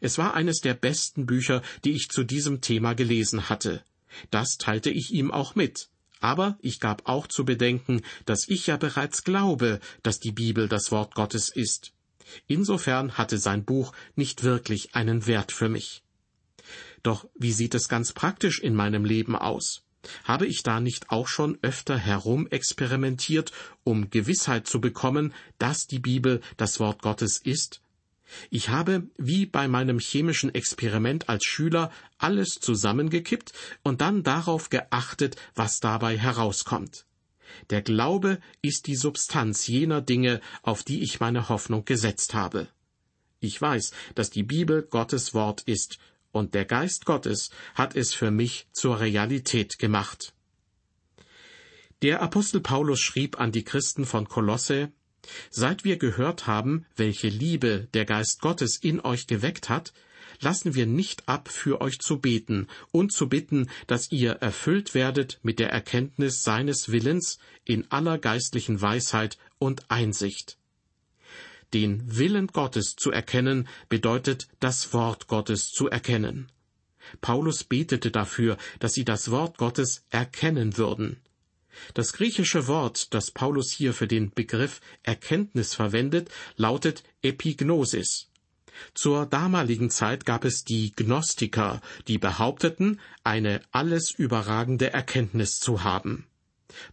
Es 0.01 0.17
war 0.17 0.33
eines 0.33 0.61
der 0.61 0.75
besten 0.75 1.25
Bücher, 1.25 1.61
die 1.83 1.91
ich 1.91 2.09
zu 2.09 2.23
diesem 2.23 2.61
Thema 2.61 2.93
gelesen 2.93 3.49
hatte. 3.49 3.83
Das 4.31 4.57
teilte 4.57 4.89
ich 4.89 5.11
ihm 5.11 5.31
auch 5.31 5.55
mit. 5.55 5.89
Aber 6.23 6.57
ich 6.61 6.79
gab 6.79 7.09
auch 7.09 7.27
zu 7.27 7.43
bedenken, 7.43 8.01
dass 8.23 8.47
ich 8.47 8.67
ja 8.67 8.77
bereits 8.77 9.25
glaube, 9.25 9.81
dass 10.03 10.21
die 10.21 10.31
Bibel 10.31 10.69
das 10.69 10.89
Wort 10.89 11.15
Gottes 11.15 11.49
ist. 11.49 11.91
Insofern 12.47 13.17
hatte 13.17 13.37
sein 13.37 13.65
Buch 13.65 13.91
nicht 14.15 14.41
wirklich 14.43 14.95
einen 14.95 15.27
Wert 15.27 15.51
für 15.51 15.67
mich. 15.67 16.01
Doch 17.03 17.27
wie 17.35 17.51
sieht 17.51 17.75
es 17.75 17.89
ganz 17.89 18.13
praktisch 18.13 18.61
in 18.61 18.73
meinem 18.73 19.03
Leben 19.03 19.35
aus? 19.35 19.83
Habe 20.23 20.47
ich 20.47 20.63
da 20.63 20.79
nicht 20.79 21.09
auch 21.09 21.27
schon 21.27 21.57
öfter 21.61 21.97
herumexperimentiert, 21.97 23.51
um 23.83 24.09
Gewissheit 24.09 24.65
zu 24.65 24.79
bekommen, 24.79 25.33
dass 25.57 25.87
die 25.87 25.99
Bibel 25.99 26.39
das 26.55 26.79
Wort 26.79 27.01
Gottes 27.01 27.37
ist? 27.37 27.81
Ich 28.49 28.69
habe, 28.69 29.07
wie 29.17 29.45
bei 29.45 29.67
meinem 29.67 29.99
chemischen 29.99 30.53
Experiment 30.53 31.29
als 31.29 31.45
Schüler, 31.45 31.91
alles 32.17 32.55
zusammengekippt 32.55 33.53
und 33.83 34.01
dann 34.01 34.23
darauf 34.23 34.69
geachtet, 34.69 35.35
was 35.55 35.79
dabei 35.79 36.17
herauskommt. 36.17 37.05
Der 37.69 37.81
Glaube 37.81 38.39
ist 38.61 38.87
die 38.87 38.95
Substanz 38.95 39.67
jener 39.67 40.01
Dinge, 40.01 40.41
auf 40.61 40.83
die 40.83 41.03
ich 41.03 41.19
meine 41.19 41.49
Hoffnung 41.49 41.85
gesetzt 41.85 42.33
habe. 42.33 42.67
Ich 43.39 43.61
weiß, 43.61 43.91
dass 44.15 44.29
die 44.29 44.43
Bibel 44.43 44.83
Gottes 44.83 45.33
Wort 45.33 45.61
ist, 45.61 45.99
und 46.31 46.55
der 46.55 46.65
Geist 46.65 47.05
Gottes 47.05 47.51
hat 47.75 47.95
es 47.95 48.13
für 48.13 48.31
mich 48.31 48.67
zur 48.71 48.99
Realität 48.99 49.77
gemacht. 49.77 50.33
Der 52.01 52.21
Apostel 52.21 52.59
Paulus 52.59 52.99
schrieb 52.99 53.39
an 53.39 53.51
die 53.51 53.63
Christen 53.63 54.05
von 54.05 54.27
Kolosse, 54.27 54.91
Seit 55.49 55.83
wir 55.83 55.97
gehört 55.97 56.47
haben, 56.47 56.85
welche 56.95 57.27
Liebe 57.29 57.87
der 57.93 58.05
Geist 58.05 58.41
Gottes 58.41 58.77
in 58.77 58.99
euch 58.99 59.27
geweckt 59.27 59.69
hat, 59.69 59.93
lassen 60.41 60.75
wir 60.75 60.85
nicht 60.85 61.27
ab, 61.27 61.49
für 61.49 61.81
euch 61.81 61.99
zu 61.99 62.19
beten 62.19 62.67
und 62.91 63.13
zu 63.13 63.29
bitten, 63.29 63.69
dass 63.87 64.11
ihr 64.11 64.33
erfüllt 64.33 64.93
werdet 64.93 65.39
mit 65.43 65.59
der 65.59 65.71
Erkenntnis 65.71 66.43
seines 66.43 66.91
Willens 66.91 67.39
in 67.65 67.89
aller 67.91 68.17
geistlichen 68.17 68.81
Weisheit 68.81 69.37
und 69.57 69.89
Einsicht. 69.89 70.57
Den 71.73 72.17
Willen 72.17 72.47
Gottes 72.47 72.95
zu 72.95 73.11
erkennen 73.11 73.67
bedeutet 73.89 74.47
das 74.59 74.93
Wort 74.93 75.27
Gottes 75.27 75.69
zu 75.69 75.87
erkennen. 75.89 76.51
Paulus 77.19 77.63
betete 77.63 78.11
dafür, 78.11 78.57
dass 78.79 78.93
sie 78.93 79.05
das 79.05 79.31
Wort 79.31 79.57
Gottes 79.57 80.05
erkennen 80.09 80.77
würden. 80.77 81.19
Das 81.93 82.13
griechische 82.13 82.67
Wort, 82.67 83.13
das 83.13 83.31
Paulus 83.31 83.71
hier 83.71 83.93
für 83.93 84.07
den 84.07 84.31
Begriff 84.31 84.81
Erkenntnis 85.03 85.73
verwendet, 85.73 86.29
lautet 86.55 87.03
Epignosis. 87.21 88.29
Zur 88.93 89.25
damaligen 89.25 89.89
Zeit 89.89 90.25
gab 90.25 90.45
es 90.45 90.63
die 90.63 90.93
Gnostiker, 90.95 91.81
die 92.07 92.17
behaupteten, 92.17 92.99
eine 93.23 93.61
alles 93.71 94.11
überragende 94.11 94.91
Erkenntnis 94.91 95.59
zu 95.59 95.83
haben. 95.83 96.27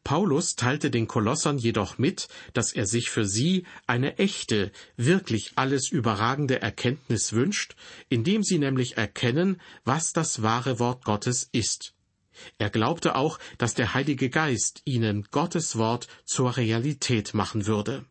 Paulus 0.04 0.56
teilte 0.56 0.90
den 0.90 1.08
Kolossern 1.08 1.58
jedoch 1.58 1.96
mit, 1.96 2.28
dass 2.52 2.72
er 2.72 2.86
sich 2.86 3.08
für 3.10 3.26
sie 3.26 3.64
eine 3.86 4.18
echte, 4.18 4.72
wirklich 4.96 5.52
alles 5.56 5.90
überragende 5.90 6.60
Erkenntnis 6.60 7.32
wünscht, 7.32 7.76
indem 8.08 8.42
sie 8.42 8.58
nämlich 8.58 8.98
erkennen, 8.98 9.60
was 9.84 10.12
das 10.12 10.42
wahre 10.42 10.78
Wort 10.78 11.04
Gottes 11.04 11.48
ist. 11.52 11.94
Er 12.59 12.70
glaubte 12.70 13.16
auch, 13.16 13.38
dass 13.59 13.74
der 13.74 13.94
Heilige 13.94 14.31
Geist 14.31 14.83
ihnen 14.85 15.29
Gottes 15.31 15.76
Wort 15.76 16.09
zur 16.24 16.57
Realität 16.57 17.35
machen 17.35 17.66
würde. 17.66 18.05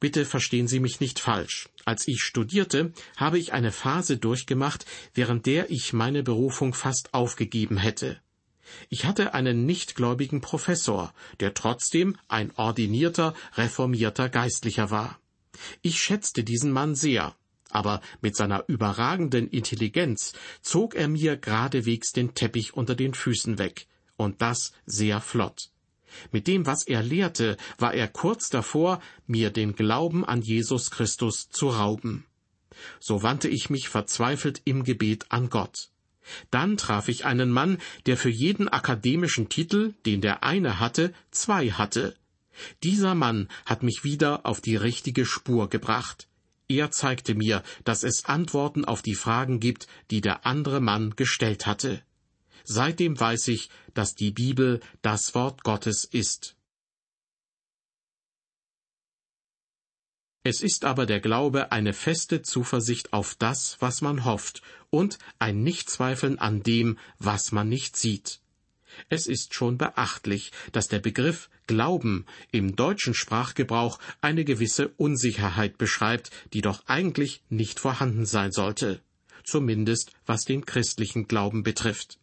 Bitte 0.00 0.24
verstehen 0.24 0.66
Sie 0.66 0.80
mich 0.80 0.98
nicht 0.98 1.20
falsch. 1.20 1.68
Als 1.84 2.08
ich 2.08 2.22
studierte, 2.22 2.92
habe 3.16 3.38
ich 3.38 3.52
eine 3.52 3.70
Phase 3.70 4.16
durchgemacht, 4.16 4.84
während 5.14 5.46
der 5.46 5.70
ich 5.70 5.92
meine 5.92 6.22
Berufung 6.22 6.74
fast 6.74 7.14
aufgegeben 7.14 7.76
hätte. 7.76 8.20
Ich 8.88 9.04
hatte 9.04 9.34
einen 9.34 9.66
nichtgläubigen 9.66 10.40
Professor, 10.40 11.12
der 11.40 11.54
trotzdem 11.54 12.16
ein 12.28 12.52
ordinierter, 12.56 13.34
reformierter 13.54 14.28
Geistlicher 14.28 14.90
war. 14.90 15.20
Ich 15.82 16.02
schätzte 16.02 16.44
diesen 16.44 16.72
Mann 16.72 16.94
sehr, 16.94 17.36
aber 17.72 18.00
mit 18.20 18.36
seiner 18.36 18.64
überragenden 18.68 19.48
Intelligenz 19.48 20.32
zog 20.60 20.94
er 20.94 21.08
mir 21.08 21.36
geradewegs 21.36 22.12
den 22.12 22.34
Teppich 22.34 22.74
unter 22.74 22.94
den 22.94 23.14
Füßen 23.14 23.58
weg, 23.58 23.86
und 24.16 24.42
das 24.42 24.72
sehr 24.86 25.20
flott. 25.20 25.70
Mit 26.30 26.46
dem, 26.46 26.66
was 26.66 26.86
er 26.86 27.02
lehrte, 27.02 27.56
war 27.78 27.94
er 27.94 28.08
kurz 28.08 28.50
davor, 28.50 29.00
mir 29.26 29.50
den 29.50 29.74
Glauben 29.74 30.24
an 30.24 30.42
Jesus 30.42 30.90
Christus 30.90 31.48
zu 31.48 31.68
rauben. 31.68 32.26
So 33.00 33.22
wandte 33.22 33.48
ich 33.48 33.70
mich 33.70 33.88
verzweifelt 33.88 34.62
im 34.64 34.84
Gebet 34.84 35.26
an 35.30 35.50
Gott. 35.50 35.88
Dann 36.50 36.76
traf 36.76 37.08
ich 37.08 37.24
einen 37.24 37.50
Mann, 37.50 37.78
der 38.06 38.16
für 38.16 38.30
jeden 38.30 38.68
akademischen 38.68 39.48
Titel, 39.48 39.94
den 40.06 40.20
der 40.20 40.44
eine 40.44 40.78
hatte, 40.78 41.12
zwei 41.30 41.70
hatte. 41.70 42.14
Dieser 42.82 43.14
Mann 43.14 43.48
hat 43.66 43.82
mich 43.82 44.04
wieder 44.04 44.46
auf 44.46 44.60
die 44.60 44.76
richtige 44.76 45.26
Spur 45.26 45.68
gebracht. 45.68 46.28
Er 46.72 46.90
zeigte 46.90 47.34
mir, 47.34 47.62
dass 47.84 48.02
es 48.02 48.24
Antworten 48.24 48.86
auf 48.86 49.02
die 49.02 49.14
Fragen 49.14 49.60
gibt, 49.60 49.88
die 50.10 50.22
der 50.22 50.46
andere 50.46 50.80
Mann 50.80 51.14
gestellt 51.16 51.66
hatte. 51.66 52.02
Seitdem 52.64 53.20
weiß 53.20 53.48
ich, 53.48 53.68
dass 53.92 54.14
die 54.14 54.30
Bibel 54.30 54.80
das 55.02 55.34
Wort 55.34 55.64
Gottes 55.64 56.06
ist. 56.06 56.56
Es 60.44 60.62
ist 60.62 60.86
aber 60.86 61.04
der 61.04 61.20
Glaube 61.20 61.72
eine 61.72 61.92
feste 61.92 62.40
Zuversicht 62.40 63.12
auf 63.12 63.34
das, 63.34 63.76
was 63.80 64.00
man 64.00 64.24
hofft, 64.24 64.62
und 64.88 65.18
ein 65.38 65.62
Nichtzweifeln 65.62 66.38
an 66.38 66.62
dem, 66.62 66.98
was 67.18 67.52
man 67.52 67.68
nicht 67.68 67.98
sieht. 67.98 68.40
Es 69.08 69.26
ist 69.26 69.54
schon 69.54 69.78
beachtlich, 69.78 70.52
dass 70.72 70.88
der 70.88 70.98
Begriff 70.98 71.50
Glauben 71.66 72.26
im 72.50 72.76
deutschen 72.76 73.14
Sprachgebrauch 73.14 73.98
eine 74.20 74.44
gewisse 74.44 74.88
Unsicherheit 74.96 75.78
beschreibt, 75.78 76.30
die 76.52 76.60
doch 76.60 76.82
eigentlich 76.86 77.42
nicht 77.48 77.80
vorhanden 77.80 78.26
sein 78.26 78.52
sollte, 78.52 79.00
zumindest 79.44 80.12
was 80.26 80.42
den 80.42 80.66
christlichen 80.66 81.28
Glauben 81.28 81.62
betrifft. 81.62 82.18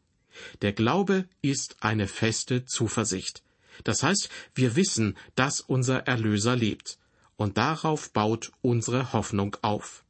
Der 0.61 0.73
Glaube 0.73 1.25
ist 1.41 1.77
eine 1.81 2.07
feste 2.07 2.65
Zuversicht. 2.65 3.43
Das 3.83 4.03
heißt, 4.03 4.29
wir 4.53 4.75
wissen, 4.75 5.17
dass 5.35 5.61
unser 5.61 6.07
Erlöser 6.07 6.55
lebt 6.55 6.97
und 7.37 7.57
darauf 7.57 8.11
baut 8.11 8.51
unsere 8.61 9.13
Hoffnung 9.13 9.55
auf. 9.61 10.03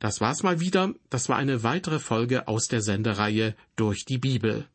Das 0.00 0.20
war's 0.20 0.42
mal 0.42 0.60
wieder. 0.60 0.94
Das 1.10 1.28
war 1.28 1.36
eine 1.36 1.62
weitere 1.62 1.98
Folge 1.98 2.48
aus 2.48 2.66
der 2.68 2.80
Sendereihe 2.80 3.54
durch 3.76 4.04
die 4.06 4.18
Bibel. 4.18 4.66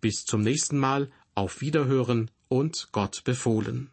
Bis 0.00 0.24
zum 0.24 0.42
nächsten 0.42 0.78
Mal. 0.78 1.10
Auf 1.34 1.60
Wiederhören 1.60 2.30
und 2.48 2.88
Gott 2.92 3.22
befohlen. 3.24 3.90